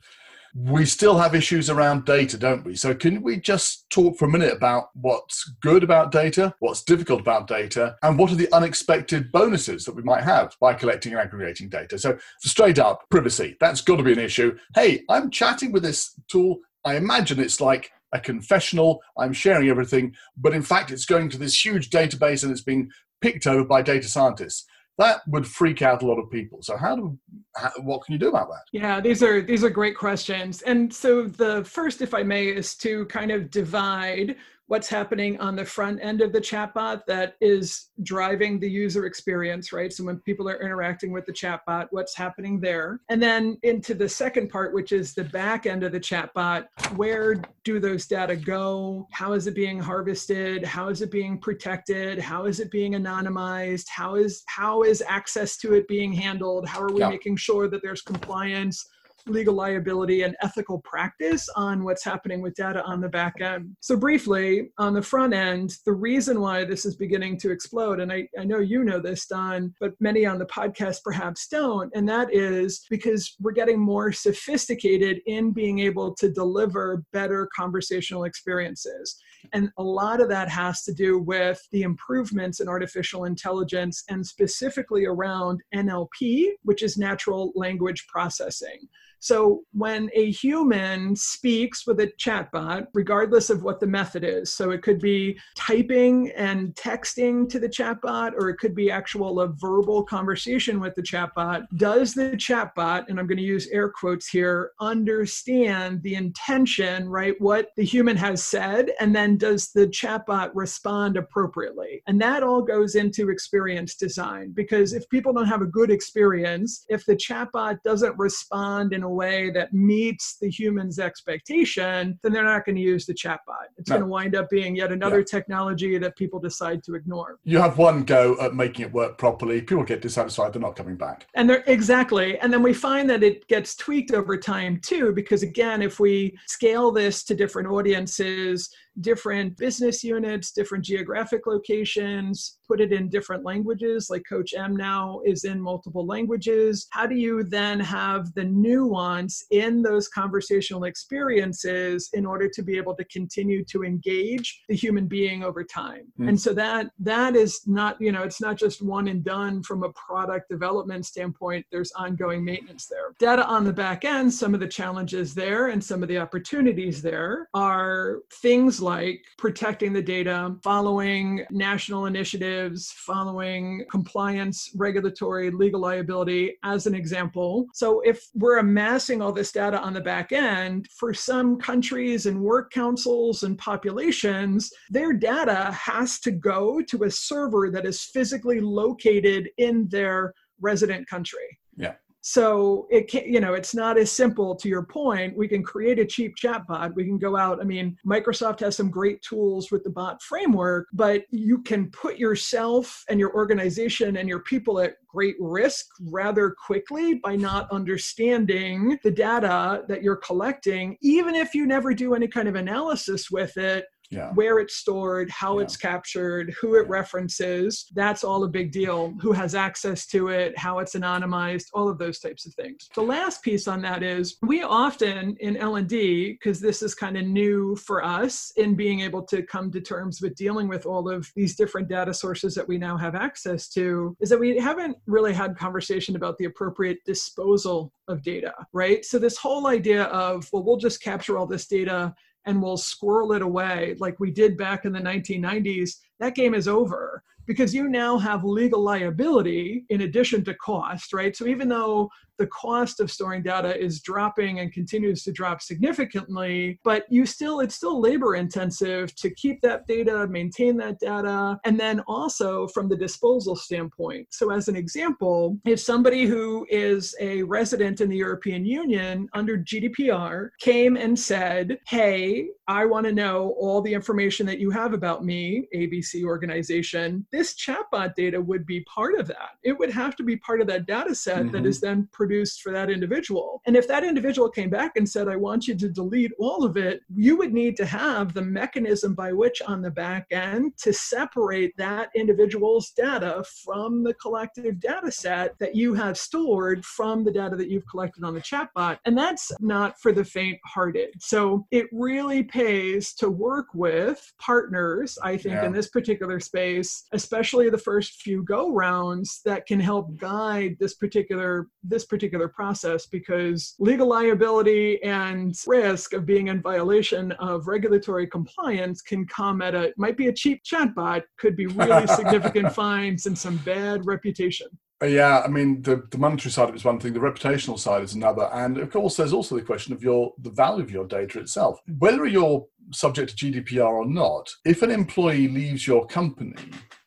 We 0.57 0.85
still 0.85 1.17
have 1.17 1.35
issues 1.35 1.69
around 1.69 2.05
data, 2.05 2.37
don't 2.37 2.63
we? 2.63 2.75
So, 2.75 2.95
can 2.95 3.21
we 3.21 3.41
just 3.41 3.89
talk 3.89 4.17
for 4.17 4.23
a 4.23 4.29
minute 4.29 4.53
about 4.53 4.87
what's 4.93 5.43
good 5.61 5.83
about 5.83 6.13
data, 6.13 6.55
what's 6.59 6.81
difficult 6.81 7.19
about 7.19 7.47
data, 7.47 7.97
and 8.03 8.17
what 8.17 8.31
are 8.31 8.35
the 8.35 8.51
unexpected 8.53 9.33
bonuses 9.33 9.83
that 9.83 9.95
we 9.95 10.01
might 10.01 10.23
have 10.23 10.55
by 10.61 10.73
collecting 10.73 11.11
and 11.11 11.19
aggregating 11.19 11.67
data? 11.67 11.99
So, 11.99 12.17
straight 12.39 12.79
up, 12.79 13.03
privacy, 13.11 13.57
that's 13.59 13.81
got 13.81 13.97
to 13.97 14.03
be 14.03 14.13
an 14.13 14.19
issue. 14.19 14.57
Hey, 14.73 15.03
I'm 15.09 15.29
chatting 15.29 15.73
with 15.73 15.83
this 15.83 16.17
tool. 16.29 16.59
I 16.85 16.95
imagine 16.95 17.41
it's 17.41 17.59
like 17.59 17.91
a 18.15 18.19
confessional. 18.19 19.01
I'm 19.19 19.33
sharing 19.33 19.69
everything, 19.69 20.15
but 20.37 20.53
in 20.53 20.63
fact, 20.63 20.91
it's 20.91 21.05
going 21.05 21.29
to 21.29 21.37
this 21.37 21.63
huge 21.63 21.89
database 21.89 22.43
and 22.43 22.51
it's 22.51 22.63
being 22.63 22.89
picked 23.21 23.45
over 23.45 23.63
by 23.63 23.81
data 23.81 24.07
scientists. 24.07 24.65
That 24.97 25.21
would 25.27 25.45
freak 25.45 25.81
out 25.81 26.03
a 26.03 26.07
lot 26.07 26.19
of 26.19 26.31
people. 26.31 26.59
So, 26.61 26.77
how 26.77 26.95
do 26.95 27.19
how, 27.57 27.71
what 27.81 28.05
can 28.05 28.13
you 28.13 28.19
do 28.19 28.29
about 28.29 28.47
that? 28.47 28.63
Yeah, 28.71 29.01
these 29.01 29.21
are 29.21 29.41
these 29.41 29.63
are 29.63 29.69
great 29.69 29.97
questions. 29.97 30.61
And 30.61 30.93
so 30.93 31.23
the 31.23 31.65
first, 31.65 32.01
if 32.01 32.13
I 32.13 32.23
may, 32.23 32.47
is 32.47 32.75
to 32.77 33.05
kind 33.07 33.31
of 33.31 33.51
divide 33.51 34.37
what's 34.67 34.89
happening 34.89 35.39
on 35.39 35.55
the 35.55 35.63
front 35.63 35.99
end 36.01 36.21
of 36.21 36.33
the 36.33 36.41
chatbot 36.41 37.05
that 37.05 37.35
is 37.39 37.89
driving 38.01 38.59
the 38.59 38.69
user 38.69 39.05
experience, 39.05 39.71
right? 39.71 39.93
So 39.93 40.03
when 40.03 40.19
people 40.21 40.49
are 40.49 40.59
interacting 40.59 41.11
with 41.11 41.25
the 41.25 41.33
chatbot, 41.33 41.87
what's 41.91 42.15
happening 42.15 42.59
there? 42.59 42.99
And 43.09 43.21
then 43.21 43.57
into 43.61 43.93
the 43.93 44.09
second 44.09 44.49
part, 44.49 44.73
which 44.73 44.91
is 44.91 45.13
the 45.13 45.25
back 45.25 45.67
end 45.67 45.83
of 45.83 45.91
the 45.91 45.99
chatbot, 45.99 46.65
where 46.95 47.35
do 47.63 47.79
those 47.79 48.07
data 48.07 48.35
go? 48.35 49.07
How 49.11 49.33
is 49.33 49.45
it 49.45 49.53
being 49.53 49.79
harvested? 49.79 50.63
How 50.65 50.89
is 50.89 51.01
it 51.01 51.11
being 51.11 51.37
protected? 51.37 52.17
How 52.17 52.45
is 52.45 52.59
it 52.59 52.71
being 52.71 52.93
anonymized? 52.93 53.87
How 53.87 54.15
is 54.15 54.43
how 54.47 54.83
is 54.83 55.03
access 55.07 55.57
to 55.57 55.73
it 55.73 55.87
being 55.87 56.11
handled? 56.11 56.67
How 56.67 56.81
are 56.81 56.91
we 56.91 57.01
Yeah. 57.01 57.09
making 57.09 57.37
sure 57.37 57.67
that 57.67 57.81
there's 57.83 58.01
compliance? 58.01 58.87
Legal 59.27 59.53
liability 59.53 60.23
and 60.23 60.35
ethical 60.41 60.79
practice 60.79 61.47
on 61.55 61.83
what's 61.83 62.03
happening 62.03 62.41
with 62.41 62.55
data 62.55 62.83
on 62.83 63.01
the 63.01 63.09
back 63.09 63.41
end. 63.41 63.75
So, 63.79 63.95
briefly, 63.95 64.71
on 64.77 64.93
the 64.93 65.01
front 65.01 65.33
end, 65.33 65.77
the 65.85 65.93
reason 65.93 66.41
why 66.41 66.65
this 66.65 66.85
is 66.85 66.95
beginning 66.95 67.37
to 67.39 67.51
explode, 67.51 67.99
and 67.99 68.11
I, 68.11 68.27
I 68.39 68.43
know 68.43 68.59
you 68.59 68.83
know 68.83 68.99
this, 68.99 69.25
Don, 69.25 69.73
but 69.79 69.93
many 69.99 70.25
on 70.25 70.39
the 70.39 70.45
podcast 70.45 71.03
perhaps 71.03 71.47
don't, 71.47 71.91
and 71.95 72.07
that 72.09 72.33
is 72.33 72.85
because 72.89 73.35
we're 73.39 73.51
getting 73.51 73.79
more 73.79 74.11
sophisticated 74.11 75.21
in 75.25 75.51
being 75.51 75.79
able 75.79 76.13
to 76.15 76.31
deliver 76.31 77.03
better 77.11 77.49
conversational 77.55 78.25
experiences. 78.25 79.17
And 79.53 79.69
a 79.77 79.83
lot 79.83 80.21
of 80.21 80.29
that 80.29 80.49
has 80.49 80.83
to 80.83 80.93
do 80.93 81.19
with 81.19 81.61
the 81.71 81.83
improvements 81.83 82.59
in 82.59 82.67
artificial 82.67 83.25
intelligence 83.25 84.03
and 84.09 84.25
specifically 84.25 85.05
around 85.05 85.61
NLP, 85.73 86.51
which 86.63 86.83
is 86.83 86.97
natural 86.97 87.51
language 87.55 88.05
processing. 88.07 88.79
So 89.25 89.63
when 89.71 90.11
a 90.13 90.29
human 90.29 91.15
speaks 91.15 91.87
with 91.87 91.99
a 91.99 92.13
chatbot, 92.19 92.85
regardless 92.93 93.49
of 93.49 93.63
what 93.63 93.79
the 93.79 93.87
method 93.87 94.23
is, 94.23 94.53
so 94.53 94.69
it 94.69 94.83
could 94.83 94.99
be 94.99 95.39
typing 95.55 96.29
and 96.33 96.75
texting 96.75 97.49
to 97.49 97.57
the 97.57 97.67
chatbot, 97.67 98.33
or 98.37 98.49
it 98.49 98.57
could 98.57 98.75
be 98.75 98.91
actual 98.91 99.39
a 99.39 99.47
verbal 99.47 100.03
conversation 100.03 100.79
with 100.79 100.93
the 100.93 101.01
chatbot, 101.01 101.65
does 101.77 102.13
the 102.13 102.33
chatbot, 102.37 103.05
and 103.07 103.19
I'm 103.19 103.25
going 103.25 103.39
to 103.39 103.43
use 103.43 103.67
air 103.69 103.89
quotes 103.89 104.27
here, 104.27 104.73
understand 104.79 106.03
the 106.03 106.13
intention, 106.13 107.09
right? 107.09 107.33
What 107.39 107.69
the 107.77 107.83
human 107.83 108.17
has 108.17 108.43
said, 108.43 108.91
and 108.99 109.15
then 109.15 109.37
does 109.37 109.71
the 109.71 109.87
chatbot 109.87 110.51
respond 110.53 111.17
appropriately? 111.17 112.03
And 112.05 112.21
that 112.21 112.43
all 112.43 112.61
goes 112.61 112.93
into 112.93 113.31
experience 113.31 113.95
design 113.95 114.51
because 114.51 114.93
if 114.93 115.09
people 115.09 115.33
don't 115.33 115.47
have 115.47 115.63
a 115.63 115.65
good 115.65 115.89
experience, 115.89 116.85
if 116.89 117.07
the 117.07 117.15
chatbot 117.15 117.81
doesn't 117.83 118.15
respond 118.19 118.93
in 118.93 119.01
a 119.01 119.14
way 119.15 119.49
that 119.51 119.73
meets 119.73 120.37
the 120.39 120.49
human's 120.49 120.99
expectation, 120.99 122.19
then 122.21 122.31
they're 122.33 122.43
not 122.43 122.65
going 122.65 122.75
to 122.75 122.81
use 122.81 123.05
the 123.05 123.13
chatbot. 123.13 123.67
It's 123.77 123.89
no. 123.89 123.95
going 123.95 124.07
to 124.07 124.11
wind 124.11 124.35
up 124.35 124.49
being 124.49 124.75
yet 124.75 124.91
another 124.91 125.19
yeah. 125.19 125.25
technology 125.25 125.97
that 125.97 126.15
people 126.15 126.39
decide 126.39 126.83
to 126.83 126.95
ignore. 126.95 127.39
You 127.43 127.59
have 127.59 127.77
one 127.77 128.03
go 128.03 128.37
at 128.41 128.53
making 128.53 128.85
it 128.85 128.93
work 128.93 129.17
properly. 129.17 129.61
People 129.61 129.83
get 129.83 130.01
dissatisfied, 130.01 130.53
they're 130.53 130.61
not 130.61 130.75
coming 130.75 130.97
back. 130.97 131.27
And 131.33 131.49
they're 131.49 131.63
exactly. 131.67 132.37
And 132.39 132.51
then 132.51 132.61
we 132.61 132.73
find 132.73 133.09
that 133.09 133.23
it 133.23 133.47
gets 133.47 133.75
tweaked 133.75 134.11
over 134.11 134.37
time 134.37 134.79
too, 134.81 135.13
because 135.13 135.43
again, 135.43 135.81
if 135.81 135.99
we 135.99 136.37
scale 136.45 136.91
this 136.91 137.23
to 137.25 137.35
different 137.35 137.69
audiences, 137.69 138.69
different 139.01 139.57
business 139.57 140.03
units, 140.03 140.51
different 140.51 140.83
geographic 140.83 141.47
locations, 141.47 142.57
put 142.67 142.81
it 142.81 142.91
in 142.91 143.09
different 143.09 143.43
languages, 143.43 144.07
like 144.09 144.23
Coach 144.27 144.53
M 144.55 144.75
now 144.75 145.21
is 145.25 145.43
in 145.43 145.61
multiple 145.61 146.05
languages. 146.05 146.87
How 146.91 147.05
do 147.05 147.15
you 147.15 147.43
then 147.43 147.79
have 147.79 148.33
the 148.33 148.43
nuance 148.43 149.45
in 149.51 149.81
those 149.81 150.07
conversational 150.07 150.85
experiences 150.85 152.09
in 152.13 152.25
order 152.25 152.49
to 152.49 152.61
be 152.63 152.77
able 152.77 152.95
to 152.95 153.05
continue 153.05 153.63
to 153.65 153.83
engage 153.83 154.61
the 154.69 154.75
human 154.75 155.07
being 155.07 155.43
over 155.43 155.63
time? 155.63 156.11
Mm. 156.19 156.29
And 156.29 156.41
so 156.41 156.53
that 156.53 156.87
that 156.99 157.35
is 157.35 157.61
not, 157.65 157.99
you 157.99 158.11
know, 158.11 158.23
it's 158.23 158.41
not 158.41 158.57
just 158.57 158.81
one 158.81 159.07
and 159.07 159.23
done 159.23 159.63
from 159.63 159.83
a 159.83 159.91
product 159.93 160.49
development 160.49 161.05
standpoint. 161.05 161.65
There's 161.71 161.91
ongoing 161.93 162.43
maintenance 162.43 162.87
there. 162.87 163.13
Data 163.19 163.45
on 163.45 163.63
the 163.63 163.73
back 163.73 164.05
end, 164.05 164.33
some 164.33 164.53
of 164.53 164.59
the 164.59 164.67
challenges 164.67 165.33
there 165.33 165.67
and 165.67 165.83
some 165.83 166.01
of 166.01 166.09
the 166.09 166.17
opportunities 166.17 167.01
there 167.01 167.49
are 167.53 168.19
things 168.41 168.81
like 168.85 169.25
protecting 169.37 169.91
the 169.91 170.01
data, 170.01 170.55
following 170.63 171.45
national 171.51 172.05
initiatives, 172.05 172.93
following 172.95 173.83
compliance, 173.91 174.71
regulatory, 174.75 175.51
legal 175.51 175.81
liability, 175.81 176.53
as 176.63 176.87
an 176.87 176.95
example. 176.95 177.65
So, 177.73 177.99
if 178.01 178.27
we're 178.33 178.59
amassing 178.59 179.21
all 179.21 179.33
this 179.33 179.51
data 179.51 179.79
on 179.81 179.93
the 179.93 180.01
back 180.01 180.31
end, 180.31 180.87
for 180.97 181.13
some 181.13 181.57
countries 181.57 182.27
and 182.27 182.39
work 182.39 182.71
councils 182.71 183.43
and 183.43 183.57
populations, 183.57 184.71
their 184.89 185.11
data 185.11 185.71
has 185.73 186.19
to 186.21 186.31
go 186.31 186.81
to 186.81 187.03
a 187.03 187.11
server 187.11 187.69
that 187.71 187.85
is 187.85 188.03
physically 188.03 188.61
located 188.61 189.49
in 189.57 189.89
their 189.89 190.33
resident 190.61 191.07
country. 191.09 191.59
Yeah. 191.75 191.95
So 192.27 192.87
it 192.89 193.07
can, 193.07 193.31
you 193.31 193.39
know, 193.39 193.53
it's 193.53 193.75
not 193.75 193.99
as 193.99 194.11
simple 194.11 194.55
to 194.55 194.67
your 194.67 194.81
point. 194.81 195.37
We 195.37 195.47
can 195.47 195.61
create 195.61 195.99
a 195.99 196.05
cheap 196.05 196.35
chatbot. 196.35 196.95
We 196.95 197.05
can 197.05 197.19
go 197.19 197.37
out. 197.37 197.61
I 197.61 197.65
mean, 197.65 197.95
Microsoft 198.03 198.61
has 198.61 198.75
some 198.75 198.89
great 198.89 199.21
tools 199.21 199.69
with 199.69 199.83
the 199.83 199.91
bot 199.91 200.23
framework, 200.23 200.87
but 200.91 201.25
you 201.29 201.61
can 201.61 201.91
put 201.91 202.17
yourself 202.17 203.03
and 203.09 203.19
your 203.19 203.31
organization 203.35 204.17
and 204.17 204.27
your 204.27 204.39
people 204.39 204.79
at 204.79 204.95
great 205.07 205.35
risk 205.39 205.85
rather 206.01 206.55
quickly 206.65 207.13
by 207.13 207.35
not 207.35 207.71
understanding 207.71 208.97
the 209.03 209.11
data 209.11 209.83
that 209.87 210.01
you're 210.01 210.15
collecting, 210.15 210.97
even 211.01 211.35
if 211.35 211.53
you 211.53 211.67
never 211.67 211.93
do 211.93 212.15
any 212.15 212.27
kind 212.27 212.47
of 212.47 212.55
analysis 212.55 213.29
with 213.29 213.55
it 213.55 213.85
yeah. 214.09 214.31
where 214.33 214.59
it's 214.59 214.75
stored, 214.75 215.29
how 215.29 215.57
yeah. 215.57 215.65
it's 215.65 215.77
captured, 215.77 216.53
who 216.59 216.75
it 216.75 216.87
references. 216.87 217.85
That's 217.93 218.23
all 218.23 218.43
a 218.43 218.47
big 218.47 218.71
deal. 218.71 219.13
Who 219.21 219.31
has 219.31 219.55
access 219.55 220.05
to 220.07 220.29
it, 220.29 220.57
how 220.57 220.79
it's 220.79 220.95
anonymized, 220.95 221.65
all 221.73 221.89
of 221.89 221.97
those 221.97 222.19
types 222.19 222.45
of 222.45 222.53
things. 222.55 222.89
The 222.95 223.01
last 223.01 223.43
piece 223.43 223.67
on 223.67 223.81
that 223.81 224.03
is 224.03 224.37
we 224.41 224.63
often 224.63 225.35
in 225.39 225.57
L&D, 225.57 226.33
because 226.33 226.59
this 226.59 226.81
is 226.81 226.95
kind 226.95 227.17
of 227.17 227.25
new 227.25 227.75
for 227.75 228.03
us 228.03 228.51
in 228.57 228.75
being 228.75 229.01
able 229.01 229.23
to 229.23 229.43
come 229.43 229.71
to 229.71 229.81
terms 229.81 230.21
with 230.21 230.35
dealing 230.35 230.67
with 230.67 230.85
all 230.85 231.09
of 231.09 231.29
these 231.35 231.55
different 231.55 231.87
data 231.87 232.13
sources 232.13 232.55
that 232.55 232.67
we 232.67 232.77
now 232.77 232.97
have 232.97 233.15
access 233.15 233.69
to, 233.69 234.15
is 234.19 234.29
that 234.29 234.39
we 234.39 234.57
haven't 234.57 234.97
really 235.05 235.33
had 235.33 235.57
conversation 235.57 236.15
about 236.15 236.37
the 236.37 236.45
appropriate 236.45 236.99
disposal 237.05 237.91
of 238.07 238.21
data, 238.21 238.53
right? 238.73 239.03
So 239.03 239.19
this 239.19 239.37
whole 239.37 239.67
idea 239.67 240.03
of, 240.05 240.47
well, 240.51 240.63
we'll 240.63 240.77
just 240.77 241.01
capture 241.01 241.37
all 241.37 241.47
this 241.47 241.67
data 241.67 242.13
and 242.45 242.61
we'll 242.61 242.77
squirrel 242.77 243.33
it 243.33 243.41
away 243.41 243.95
like 243.99 244.19
we 244.19 244.31
did 244.31 244.57
back 244.57 244.85
in 244.85 244.93
the 244.93 244.99
1990s, 244.99 245.97
that 246.19 246.35
game 246.35 246.53
is 246.53 246.67
over 246.67 247.23
because 247.45 247.73
you 247.73 247.87
now 247.87 248.17
have 248.17 248.43
legal 248.43 248.81
liability 248.81 249.85
in 249.89 250.01
addition 250.01 250.43
to 250.45 250.53
cost, 250.55 251.13
right? 251.13 251.35
So 251.35 251.45
even 251.47 251.69
though 251.69 252.09
the 252.37 252.47
cost 252.47 252.99
of 252.99 253.11
storing 253.11 253.43
data 253.43 253.79
is 253.79 254.01
dropping 254.01 254.59
and 254.59 254.71
continues 254.71 255.23
to 255.23 255.31
drop 255.31 255.61
significantly, 255.61 256.79
but 256.83 257.05
you 257.09 257.25
still 257.25 257.59
it's 257.59 257.75
still 257.75 257.99
labor 257.99 258.35
intensive 258.35 259.15
to 259.15 259.29
keep 259.31 259.61
that 259.61 259.87
data, 259.87 260.27
maintain 260.27 260.77
that 260.77 260.99
data, 260.99 261.57
and 261.65 261.79
then 261.79 262.01
also 262.07 262.67
from 262.67 262.89
the 262.89 262.95
disposal 262.95 263.55
standpoint. 263.55 264.27
So 264.31 264.51
as 264.51 264.67
an 264.67 264.75
example, 264.75 265.57
if 265.65 265.79
somebody 265.79 266.25
who 266.25 266.65
is 266.69 267.15
a 267.19 267.43
resident 267.43 268.01
in 268.01 268.09
the 268.09 268.17
European 268.17 268.65
Union 268.65 269.27
under 269.33 269.57
GDPR 269.57 270.49
came 270.59 270.97
and 270.97 271.17
said, 271.17 271.79
"Hey, 271.87 272.49
I 272.67 272.85
want 272.85 273.05
to 273.05 273.13
know 273.13 273.55
all 273.59 273.81
the 273.81 273.93
information 273.93 274.45
that 274.47 274.59
you 274.59 274.69
have 274.71 274.93
about 274.93 275.23
me, 275.23 275.67
ABC 275.75 276.23
organization," 276.23 277.25
this 277.31 277.53
chatbot 277.55 278.15
data 278.15 278.41
would 278.41 278.65
be 278.65 278.81
part 278.81 279.15
of 279.15 279.27
that. 279.27 279.57
It 279.63 279.77
would 279.77 279.91
have 279.91 280.15
to 280.17 280.23
be 280.23 280.37
part 280.37 280.61
of 280.61 280.67
that 280.67 280.85
data 280.85 281.15
set 281.15 281.37
mm-hmm. 281.37 281.51
that 281.51 281.65
is 281.65 281.79
then 281.79 282.07
produced 282.11 282.61
for 282.61 282.71
that 282.71 282.89
individual. 282.89 283.61
And 283.65 283.75
if 283.75 283.87
that 283.87 284.03
individual 284.03 284.49
came 284.49 284.69
back 284.69 284.97
and 284.97 285.07
said, 285.07 285.27
I 285.27 285.35
want 285.35 285.67
you 285.67 285.75
to 285.75 285.89
delete 285.89 286.31
all 286.39 286.63
of 286.63 286.77
it, 286.77 287.01
you 287.13 287.37
would 287.37 287.53
need 287.53 287.77
to 287.77 287.85
have 287.85 288.33
the 288.33 288.41
mechanism 288.41 289.13
by 289.13 289.33
which 289.33 289.61
on 289.61 289.81
the 289.81 289.91
back 289.91 290.27
end 290.31 290.77
to 290.77 290.93
separate 290.93 291.75
that 291.77 292.09
individual's 292.15 292.91
data 292.91 293.43
from 293.63 294.03
the 294.03 294.13
collective 294.15 294.79
data 294.79 295.11
set 295.11 295.57
that 295.59 295.75
you 295.75 295.93
have 295.93 296.17
stored 296.17 296.85
from 296.85 297.23
the 297.23 297.31
data 297.31 297.55
that 297.55 297.69
you've 297.69 297.87
collected 297.87 298.23
on 298.23 298.33
the 298.33 298.41
chatbot. 298.41 298.99
And 299.05 299.17
that's 299.17 299.51
not 299.59 299.99
for 299.99 300.11
the 300.11 300.23
faint 300.23 300.59
hearted. 300.65 301.13
So 301.19 301.65
it 301.71 301.87
really 301.91 302.43
pays 302.55 303.13
to 303.13 303.29
work 303.29 303.65
with 303.73 304.31
partners, 304.39 305.17
I 305.21 305.35
think, 305.35 305.55
yeah. 305.55 305.65
in 305.65 305.73
this 305.73 305.89
particular 305.89 306.39
space, 306.39 307.03
especially 307.11 307.69
the 307.69 307.77
first 307.77 308.21
few 308.21 308.43
go 308.43 308.71
rounds 308.71 309.41
that 309.43 309.65
can 309.65 309.77
help 309.77 310.15
guide 310.17 310.77
this 310.79 310.93
particular 310.93 311.67
this 311.83 312.05
particular 312.05 312.47
process 312.47 313.07
because 313.07 313.75
legal 313.77 314.07
liability 314.07 315.03
and 315.03 315.53
risk 315.67 316.13
of 316.13 316.25
being 316.25 316.47
in 316.47 316.61
violation 316.61 317.33
of 317.33 317.67
regulatory 317.67 318.25
compliance 318.25 319.01
can 319.01 319.27
come 319.27 319.61
at 319.61 319.75
a 319.75 319.93
might 319.97 320.15
be 320.15 320.27
a 320.27 320.33
cheap 320.33 320.63
chatbot 320.63 321.23
could 321.37 321.57
be 321.57 321.67
really 321.67 322.07
significant 322.21 322.71
fines 322.71 323.25
and 323.25 323.37
some 323.37 323.57
bad 323.57 324.05
reputation 324.05 324.67
yeah, 325.03 325.41
I 325.43 325.47
mean 325.47 325.81
the, 325.81 326.07
the 326.09 326.17
monetary 326.17 326.51
side 326.51 326.69
of 326.69 326.75
it 326.75 326.77
is 326.77 326.85
one 326.85 326.99
thing, 326.99 327.13
the 327.13 327.19
reputational 327.19 327.77
side 327.77 328.03
is 328.03 328.13
another, 328.13 328.49
and 328.53 328.77
of 328.77 328.91
course 328.91 329.17
there's 329.17 329.33
also 329.33 329.55
the 329.55 329.61
question 329.61 329.93
of 329.93 330.03
your 330.03 330.33
the 330.39 330.49
value 330.49 330.83
of 330.83 330.91
your 330.91 331.05
data 331.05 331.39
itself. 331.39 331.79
Whether 331.99 332.25
you're 332.25 332.65
subject 332.91 333.37
to 333.37 333.51
GDPR 333.51 333.87
or 333.87 334.05
not, 334.05 334.53
if 334.63 334.83
an 334.83 334.91
employee 334.91 335.47
leaves 335.47 335.87
your 335.87 336.05
company 336.05 336.55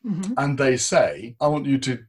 mm-hmm. 0.05 0.33
and 0.37 0.57
they 0.57 0.77
say, 0.77 1.35
"I 1.41 1.47
want 1.47 1.65
you 1.65 1.77
to 1.79 1.99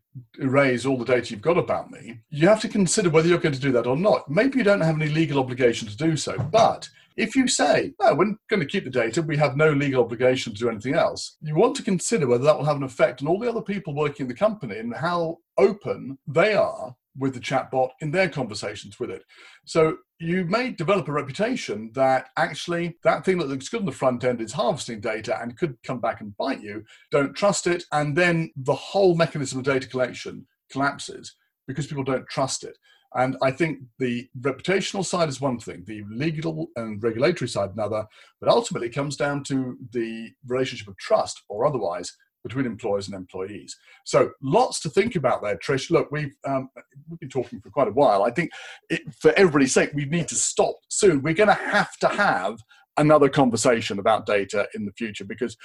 erase 0.40 0.84
all 0.86 0.98
the 0.98 1.04
data 1.04 1.30
you've 1.30 1.42
got 1.42 1.58
about 1.58 1.90
me, 1.90 2.20
you 2.30 2.48
have 2.48 2.60
to 2.60 2.68
consider 2.68 3.10
whether 3.10 3.28
you're 3.28 3.38
going 3.38 3.54
to 3.54 3.60
do 3.60 3.72
that 3.72 3.86
or 3.86 3.96
not. 3.96 4.28
Maybe 4.30 4.58
you 4.58 4.64
don't 4.64 4.80
have 4.80 5.00
any 5.00 5.10
legal 5.10 5.38
obligation 5.38 5.88
to 5.88 5.96
do 5.96 6.16
so, 6.16 6.36
but 6.50 6.88
if 7.20 7.36
you 7.36 7.46
say, 7.46 7.92
no, 8.00 8.14
we're 8.14 8.34
going 8.48 8.60
to 8.60 8.66
keep 8.66 8.84
the 8.84 8.90
data, 8.90 9.20
we 9.20 9.36
have 9.36 9.56
no 9.56 9.70
legal 9.72 10.02
obligation 10.02 10.52
to 10.52 10.58
do 10.58 10.70
anything 10.70 10.94
else, 10.94 11.36
you 11.42 11.54
want 11.54 11.76
to 11.76 11.82
consider 11.82 12.26
whether 12.26 12.44
that 12.44 12.56
will 12.56 12.64
have 12.64 12.76
an 12.76 12.82
effect 12.82 13.20
on 13.20 13.28
all 13.28 13.38
the 13.38 13.48
other 13.48 13.60
people 13.60 13.94
working 13.94 14.24
in 14.24 14.28
the 14.28 14.34
company 14.34 14.78
and 14.78 14.94
how 14.94 15.36
open 15.58 16.18
they 16.26 16.54
are 16.54 16.96
with 17.18 17.34
the 17.34 17.40
chatbot 17.40 17.90
in 18.00 18.10
their 18.10 18.28
conversations 18.28 18.98
with 18.98 19.10
it. 19.10 19.22
So 19.66 19.98
you 20.18 20.44
may 20.44 20.70
develop 20.70 21.08
a 21.08 21.12
reputation 21.12 21.90
that 21.94 22.28
actually 22.36 22.96
that 23.04 23.24
thing 23.24 23.38
that 23.38 23.48
looks 23.48 23.68
good 23.68 23.80
on 23.80 23.86
the 23.86 23.92
front 23.92 24.24
end 24.24 24.40
is 24.40 24.52
harvesting 24.52 25.00
data 25.00 25.38
and 25.42 25.58
could 25.58 25.76
come 25.82 26.00
back 26.00 26.20
and 26.20 26.36
bite 26.36 26.62
you. 26.62 26.84
Don't 27.10 27.34
trust 27.34 27.66
it. 27.66 27.84
And 27.92 28.16
then 28.16 28.50
the 28.56 28.74
whole 28.74 29.14
mechanism 29.14 29.58
of 29.58 29.64
data 29.64 29.88
collection 29.88 30.46
collapses 30.70 31.34
because 31.66 31.86
people 31.86 32.04
don't 32.04 32.28
trust 32.28 32.64
it. 32.64 32.78
And 33.14 33.36
I 33.42 33.50
think 33.50 33.80
the 33.98 34.28
reputational 34.40 35.04
side 35.04 35.28
is 35.28 35.40
one 35.40 35.58
thing, 35.58 35.84
the 35.86 36.04
legal 36.10 36.68
and 36.76 37.02
regulatory 37.02 37.48
side 37.48 37.70
another, 37.74 38.06
but 38.40 38.48
ultimately 38.48 38.88
it 38.88 38.94
comes 38.94 39.16
down 39.16 39.42
to 39.44 39.76
the 39.92 40.30
relationship 40.46 40.88
of 40.88 40.96
trust 40.96 41.42
or 41.48 41.66
otherwise 41.66 42.16
between 42.42 42.66
employers 42.66 43.06
and 43.06 43.14
employees. 43.14 43.76
So 44.04 44.30
lots 44.42 44.80
to 44.80 44.88
think 44.90 45.16
about 45.16 45.42
there, 45.42 45.58
Trish. 45.58 45.90
Look, 45.90 46.10
we've 46.10 46.34
um, 46.46 46.70
we've 47.08 47.20
been 47.20 47.28
talking 47.28 47.60
for 47.60 47.70
quite 47.70 47.88
a 47.88 47.92
while. 47.92 48.22
I 48.22 48.30
think 48.30 48.50
it, 48.88 49.02
for 49.20 49.32
everybody's 49.32 49.74
sake, 49.74 49.90
we 49.92 50.06
need 50.06 50.28
to 50.28 50.36
stop 50.36 50.76
soon. 50.88 51.22
We're 51.22 51.34
going 51.34 51.48
to 51.48 51.54
have 51.54 51.96
to 51.98 52.08
have 52.08 52.60
another 52.96 53.28
conversation 53.28 53.98
about 53.98 54.26
data 54.26 54.68
in 54.74 54.84
the 54.84 54.92
future 54.92 55.24
because 55.24 55.56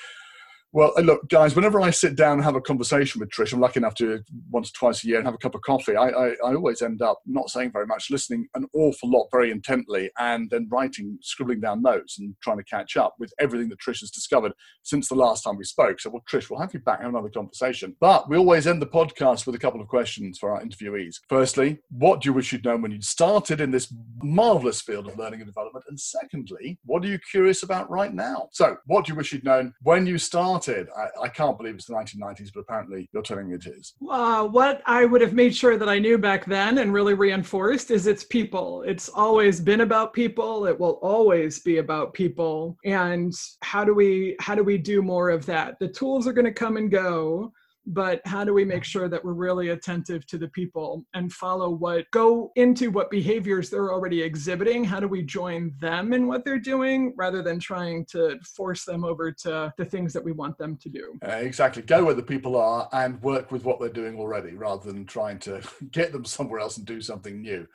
well, 0.76 0.92
uh, 0.98 1.02
look, 1.02 1.30
guys, 1.30 1.56
whenever 1.56 1.80
I 1.80 1.90
sit 1.90 2.18
down 2.18 2.34
and 2.34 2.44
have 2.44 2.58
a 2.58 2.62
conversation 2.62 3.22
with 3.22 3.30
Trish, 3.30 3.54
I'm 3.54 3.62
lucky 3.62 3.80
enough 3.80 3.96
to 3.96 4.22
once 4.52 4.72
or 4.72 4.74
twice 4.74 5.06
a 5.06 5.08
year 5.08 5.20
and 5.20 5.26
have 5.26 5.34
a 5.34 5.38
cup 5.38 5.56
of 5.56 5.62
coffee. 5.62 5.96
I, 5.96 6.10
I, 6.10 6.28
I, 6.46 6.54
always 6.54 6.82
end 6.82 7.02
up 7.02 7.20
not 7.26 7.50
saying 7.50 7.72
very 7.72 7.86
much, 7.86 8.12
listening 8.12 8.50
an 8.56 8.66
awful 8.74 9.10
lot 9.10 9.30
very 9.32 9.52
intently, 9.52 10.12
and 10.20 10.50
then 10.50 10.68
writing, 10.70 11.18
scribbling 11.22 11.62
down 11.62 11.82
notes 11.82 12.20
and 12.20 12.36
trying 12.44 12.58
to 12.58 12.64
catch 12.66 12.98
up 12.98 13.16
with 13.20 13.32
everything 13.40 13.70
that 13.70 13.80
Trish 13.80 14.02
has 14.02 14.12
discovered 14.12 14.52
since 14.84 15.08
the 15.08 15.16
last 15.16 15.46
time 15.46 15.56
we 15.56 15.64
spoke. 15.64 16.02
So, 16.02 16.10
well, 16.10 16.26
Trish, 16.30 16.50
we'll 16.50 16.60
have 16.60 16.74
you 16.74 16.82
back 16.82 17.00
have 17.00 17.10
another 17.10 17.30
conversation. 17.30 17.96
But 18.02 18.30
we 18.30 18.36
always 18.36 18.68
end 18.68 18.82
the 18.82 18.86
podcast 18.86 19.46
with 19.46 19.56
a 19.56 19.60
couple 19.60 19.80
of 19.80 19.88
questions 19.88 20.38
for 20.38 20.52
our 20.52 20.62
interviewees. 20.62 21.22
Firstly, 21.30 21.80
what 21.90 22.20
do 22.20 22.28
you 22.28 22.34
wish 22.34 22.52
you'd 22.52 22.66
known 22.66 22.82
when 22.82 22.92
you 22.92 23.02
started 23.02 23.62
in 23.62 23.72
this 23.72 23.94
marvelous 24.22 24.82
field 24.82 25.08
of 25.08 25.18
learning 25.18 25.40
and 25.40 25.48
development? 25.48 25.86
And 25.88 25.98
secondly, 25.98 26.80
what 26.84 27.02
are 27.06 27.08
you 27.08 27.20
curious 27.32 27.64
about 27.64 27.90
right 27.90 28.14
now? 28.14 28.50
So, 28.52 28.76
what 28.88 29.06
do 29.06 29.14
you 29.14 29.16
wish 29.16 29.32
you'd 29.32 29.46
known 29.46 29.74
when 29.82 30.06
you 30.06 30.18
started? 30.18 30.64
Started. 30.65 30.89
I, 30.95 31.25
I, 31.25 31.30
can't 31.30 31.58
believe 31.58 31.75
it's 31.75 31.86
the 31.86 31.93
1990s, 31.93 32.51
but 32.54 32.62
apparently 32.62 33.10
you're 33.13 33.23
telling 33.23 33.49
me 33.49 33.56
it 33.56 33.65
is. 33.65 33.93
Uh, 34.10 34.45
what 34.45 34.82
I 34.86 35.06
would 35.06 35.21
have 35.21 35.34
made 35.34 35.56
sure 35.56 35.78
that 35.78 35.89
I 35.89 35.99
knew 35.99 36.17
back 36.17 36.45
then 36.45 36.80
and 36.80 36.93
really 36.93 37.13
reinforced 37.13 37.91
is 37.91 38.08
it's 38.08 38.23
people. 38.23 38.84
It's 38.84 39.10
always 39.10 39.60
been 39.60 39.82
about 39.82 40.13
people. 40.13 40.65
It 40.65 40.80
will 40.80 40.99
always 41.01 41.60
be 41.60 41.78
about 41.78 42.13
people. 42.13 42.78
And 42.86 43.34
how 43.62 43.84
do 43.84 43.93
we 43.93 44.36
how 44.39 44.56
do 44.56 44.63
we 44.63 44.78
do 44.78 45.01
more 45.01 45.30
of 45.30 45.45
that? 45.47 45.78
The 45.80 45.88
tools 45.88 46.28
are 46.28 46.34
going 46.34 46.45
to 46.45 46.54
come 46.54 46.78
and 46.78 46.91
go 46.91 47.51
but 47.88 48.21
how 48.26 48.43
do 48.43 48.54
we 48.54 48.65
make 48.65 48.84
sure 48.84 49.08
that 49.08 49.24
we're 49.24 49.34
really 49.34 49.69
attentive 49.69 50.26
to 50.28 50.38
the 50.38 50.48
people 50.50 51.06
and 51.13 51.32
follow 51.32 51.69
what 51.69 52.10
go 52.12 52.52
into 52.56 52.89
what 52.89 53.10
behaviors 53.10 53.69
they're 53.69 53.91
already 53.91 54.21
exhibiting? 54.21 54.84
How 54.84 55.00
do 55.00 55.08
we 55.08 55.21
join 55.21 55.74
them 55.80 56.13
in 56.13 56.28
what 56.28 56.45
they're 56.45 56.60
doing 56.60 57.13
rather 57.15 57.41
than 57.41 57.60
trying 57.60 58.06
to 58.08 58.39
force 58.56 58.86
them 58.86 59.04
over 59.04 59.32
to 59.32 59.74
the 59.78 59.86
things 59.86 60.13
that 60.13 60.24
we 60.24 60.32
want 60.32 60.58
them 60.58 60.78
to 60.78 60.89
do? 60.89 61.17
Uh, 61.26 61.32
exactly. 61.32 61.84
Go 61.84 62.06
where 62.06 62.13
the 62.13 62.24
people 62.24 62.56
are 62.56 62.89
and 62.91 63.21
work 63.21 63.52
with 63.52 63.63
what 63.63 63.80
they're 63.80 63.89
doing 63.89 64.17
already 64.17 64.54
rather 64.54 64.91
than 64.91 65.06
trying 65.06 65.39
to 65.39 65.62
get 65.91 66.12
them 66.12 66.26
somewhere 66.26 66.60
else 66.60 66.78
and 66.78 66.86
do 66.86 67.02
something 67.02 67.41
new 67.41 67.67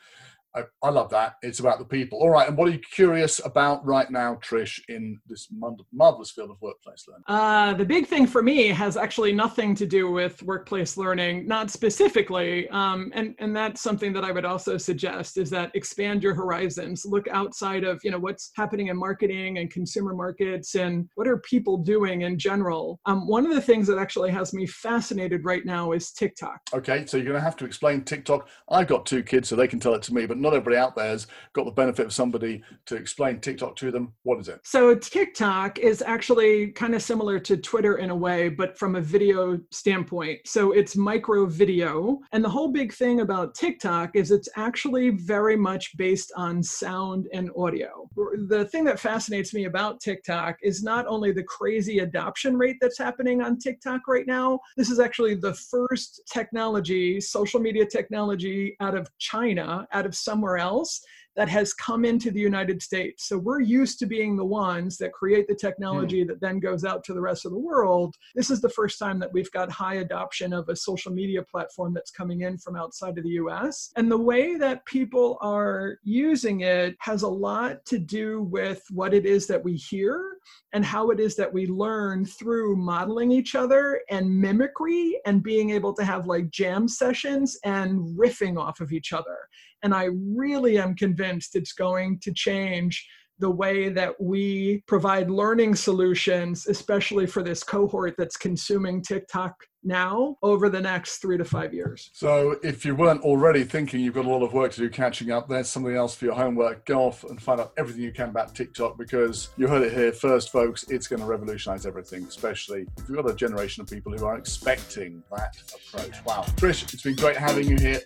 I, 0.55 0.65
I, 0.83 0.91
love 0.91 1.11
that. 1.11 1.35
It's 1.43 1.61
about 1.61 1.79
the 1.79 1.85
people. 1.85 2.19
All 2.19 2.31
right. 2.31 2.49
And 2.49 2.57
what 2.57 2.69
are 2.69 2.73
you 2.73 2.81
curious 2.81 3.41
about 3.45 3.85
right 3.87 4.11
now, 4.11 4.35
Trish, 4.43 4.81
in 4.89 5.21
this 5.29 5.49
marvelous 5.93 6.33
field 6.33 6.51
of 6.51 6.61
workplace 6.61 7.05
learning? 7.07 7.25
Uh, 7.29 7.75
the 7.75 7.85
big 7.85 8.07
thing 8.07 8.27
for 8.27 8.43
me 8.43 8.69
has 8.69 8.97
actually 8.97 9.33
nothing 9.33 9.75
to 9.77 9.87
do 9.87 10.11
with 10.11 10.43
workplace 10.43 10.97
learning, 10.97 11.47
not 11.47 11.71
specifically. 11.71 12.69
Um, 12.71 13.13
and, 13.15 13.35
and 13.39 13.55
that's 13.55 13.81
something 13.81 14.13
that 14.13 14.25
I 14.25 14.33
would 14.33 14.45
also 14.45 14.77
suggest 14.77 15.39
is 15.39 15.51
that 15.51 15.71
expand 15.75 16.23
your 16.23 16.35
horizons. 16.35 17.05
Look 17.05 17.29
outside 17.29 17.85
of, 17.85 18.01
you 18.03 18.11
know, 18.11 18.19
what's 18.19 18.51
happening 18.57 18.89
in 18.89 18.97
marketing 18.97 19.59
and 19.59 19.71
consumer 19.71 20.15
markets 20.15 20.75
and 20.75 21.09
what 21.15 21.29
are 21.29 21.39
people 21.39 21.77
doing 21.77 22.23
in 22.23 22.39
general. 22.39 22.99
Um, 23.07 23.29
one 23.29 23.47
of 23.47 23.55
the 23.55 23.63
things 23.63 23.87
that 23.87 23.99
actually 23.99 24.33
has 24.33 24.53
me 24.53 24.67
fascinated 24.67 25.45
right 25.45 25.65
now 25.65 25.93
is 25.93 26.11
TikTok. 26.11 26.59
Okay. 26.75 27.07
So 27.07 27.17
you're 27.17 27.27
going 27.27 27.37
to 27.37 27.41
have 27.41 27.57
to 27.57 27.65
explain 27.65 28.03
TikTok. 28.03 28.49
I've 28.69 28.89
got 28.89 29.07
two 29.07 29.23
kids, 29.23 29.49
so 29.49 29.55
they 29.55 29.69
can 29.69 29.79
tell 29.79 29.95
it 29.95 30.03
to 30.03 30.15
me, 30.15 30.27
but 30.27 30.39
not 30.40 30.55
everybody 30.55 30.76
out 30.76 30.96
there 30.96 31.09
has 31.09 31.26
got 31.53 31.64
the 31.64 31.70
benefit 31.70 32.07
of 32.07 32.12
somebody 32.12 32.62
to 32.87 32.96
explain 32.96 33.40
TikTok 33.40 33.76
to 33.76 33.90
them. 33.90 34.12
What 34.22 34.40
is 34.40 34.48
it? 34.48 34.61
So 34.64 34.94
TikTok 34.94 35.79
is 35.79 36.03
actually 36.03 36.68
kind 36.72 36.94
of 36.94 37.03
similar 37.03 37.38
to 37.40 37.57
Twitter 37.57 37.98
in 37.98 38.11
a 38.11 38.16
way, 38.16 38.48
but 38.48 38.79
from 38.79 38.96
a 38.96 39.00
video 39.00 39.61
standpoint. 39.70 40.40
So 40.46 40.72
it's 40.72 40.96
micro 40.96 41.46
video. 41.46 42.20
And 42.33 42.44
the 42.44 42.48
whole 42.48 42.72
big 42.72 42.92
thing 42.92 43.20
about 43.20 43.55
TikTok 43.55 44.16
is 44.16 44.31
it's 44.31 44.48
actually 44.57 45.11
very 45.11 45.57
much 45.57 45.96
based 45.96 46.33
on 46.37 46.62
sound 46.62 47.29
and 47.33 47.50
audio. 47.57 48.09
The 48.48 48.66
thing 48.72 48.85
that 48.85 48.98
fascinates 48.98 49.53
me 49.53 49.64
about 49.66 50.00
TikTok 50.00 50.59
is 50.62 50.83
not 50.83 51.07
only 51.07 51.33
the 51.33 51.44
crazy 51.44 51.98
adoption 51.98 52.57
rate 52.57 52.76
that's 52.81 52.98
happening 52.98 53.42
on 53.42 53.59
TikTok 53.59 54.09
right 54.09 54.26
now, 54.26 54.61
this 54.76 54.90
is 54.90 55.00
actually 55.00 55.35
the 55.35 55.55
first 55.55 56.22
technology, 56.33 57.20
social 57.20 57.61
media 57.61 57.85
technology 57.85 58.76
out 58.81 58.94
of 58.94 59.11
China, 59.18 59.87
out 59.92 60.07
of 60.07 60.14
somewhere 60.31 60.59
else 60.59 61.01
that 61.37 61.49
has 61.49 61.73
come 61.73 62.05
into 62.05 62.31
the 62.31 62.40
United 62.40 62.83
States. 62.83 63.29
So 63.29 63.38
we're 63.38 63.61
used 63.61 63.99
to 64.01 64.07
being 64.07 64.37
the 64.37 64.45
ones 64.45 64.99
that 64.99 65.12
create 65.12 65.47
the 65.49 65.55
technology 65.55 66.25
mm. 66.25 66.29
that 66.29 66.40
then 66.40 66.59
goes 66.59 66.85
out 66.85 67.05
to 67.05 67.14
the 67.14 67.21
rest 67.21 67.47
of 67.47 67.53
the 67.53 67.59
world. 67.59 68.16
This 68.35 68.51
is 68.51 68.61
the 68.61 68.69
first 68.69 68.99
time 68.99 69.19
that 69.21 69.33
we've 69.33 69.51
got 69.53 69.71
high 69.71 69.97
adoption 69.97 70.53
of 70.53 70.69
a 70.69 70.77
social 70.77 71.12
media 71.12 71.43
platform 71.43 71.95
that's 71.95 72.11
coming 72.11 72.43
in 72.43 72.59
from 72.59 72.77
outside 72.77 73.16
of 73.16 73.25
the 73.25 73.38
US. 73.45 73.90
And 73.97 74.11
the 74.11 74.19
way 74.19 74.57
that 74.57 74.85
people 74.87 75.38
are 75.40 75.99
using 76.03 76.61
it 76.61 76.97
has 76.99 77.23
a 77.23 77.29
lot 77.29 77.85
to 77.87 77.99
do 77.99 78.43
with 78.43 78.83
what 78.90 79.14
it 79.14 79.25
is 79.25 79.47
that 79.47 79.64
we 79.64 79.77
hear 79.77 80.37
and 80.73 80.85
how 80.85 81.11
it 81.11 81.21
is 81.21 81.37
that 81.37 81.53
we 81.53 81.66
learn 81.66 82.25
through 82.25 82.77
modeling 82.77 83.31
each 83.31 83.55
other 83.55 84.01
and 84.11 84.29
mimicry 84.29 85.21
and 85.27 85.43
being 85.43 85.71
able 85.71 85.95
to 85.95 86.05
have 86.05 86.27
like 86.27 86.51
jam 86.51 86.88
sessions 86.88 87.59
and 87.64 88.01
riffing 88.19 88.59
off 88.59 88.81
of 88.81 88.93
each 88.93 89.12
other. 89.12 89.38
And 89.83 89.95
I 89.95 90.09
really 90.35 90.79
am 90.79 90.95
convinced 90.95 91.57
it's 91.57 91.73
going 91.73 92.19
to 92.21 92.33
change 92.33 93.07
the 93.38 93.51
way 93.51 93.88
that 93.88 94.21
we 94.21 94.83
provide 94.87 95.31
learning 95.31 95.75
solutions, 95.75 96.66
especially 96.66 97.27
for 97.27 97.43
this 97.43 97.64
cohort 97.64 98.14
that's 98.19 98.37
consuming 98.37 99.03
TikTok 99.03 99.55
now 99.83 100.37
over 100.43 100.69
the 100.69 100.81
next 100.81 101.19
three 101.19 101.38
to 101.38 101.45
five 101.45 101.73
years. 101.73 102.11
So, 102.12 102.57
if 102.62 102.85
you 102.85 102.95
weren't 102.95 103.23
already 103.23 103.64
thinking 103.64 104.01
you've 104.01 104.14
got 104.14 104.25
a 104.25 104.29
lot 104.29 104.43
of 104.43 104.53
work 104.53 104.73
to 104.73 104.81
do 104.81 104.90
catching 104.90 105.31
up, 105.31 105.49
there's 105.49 105.69
something 105.69 105.95
else 105.95 106.14
for 106.14 106.27
your 106.27 106.35
homework. 106.35 106.85
Go 106.87 107.01
off 107.01 107.25
and 107.25 107.40
find 107.40 107.61
out 107.61 107.73
everything 107.77 108.03
you 108.03 108.12
can 108.12 108.31
about 108.31 108.55
TikTok 108.55 108.99
because 108.99 109.51
you 109.57 109.66
heard 109.66 109.83
it 109.83 109.93
here 109.93 110.12
first, 110.12 110.51
folks. 110.51 110.85
It's 110.88 111.07
going 111.07 111.21
to 111.21 111.27
revolutionize 111.27 111.87
everything, 111.87 112.25
especially 112.25 112.87
if 112.99 113.09
you've 113.09 113.16
got 113.16 113.31
a 113.31 113.35
generation 113.35 113.83
of 113.83 113.88
people 113.88 114.12
who 114.12 114.25
are 114.25 114.37
expecting 114.37 115.23
that 115.35 115.57
approach. 115.75 116.25
Wow. 116.25 116.45
Trish, 116.57 116.93
it's 116.93 117.03
been 117.03 117.16
great 117.16 117.37
having 117.37 117.69
you 117.69 117.77
here. 117.77 118.01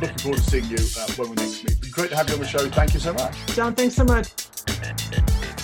Looking 0.00 0.18
forward 0.18 0.38
to 0.38 0.44
seeing 0.44 0.64
you 0.64 0.78
uh, 0.98 1.12
when 1.16 1.30
we 1.30 1.36
next 1.36 1.64
meet. 1.64 1.90
Great 1.90 2.10
to 2.10 2.16
have 2.16 2.28
you 2.28 2.34
on 2.34 2.40
the 2.40 2.46
show. 2.46 2.68
Thank 2.70 2.94
you 2.94 3.00
so 3.00 3.12
much. 3.12 3.34
Don, 3.54 3.74
thanks 3.74 3.94
so 3.94 4.04
much. 4.04 5.59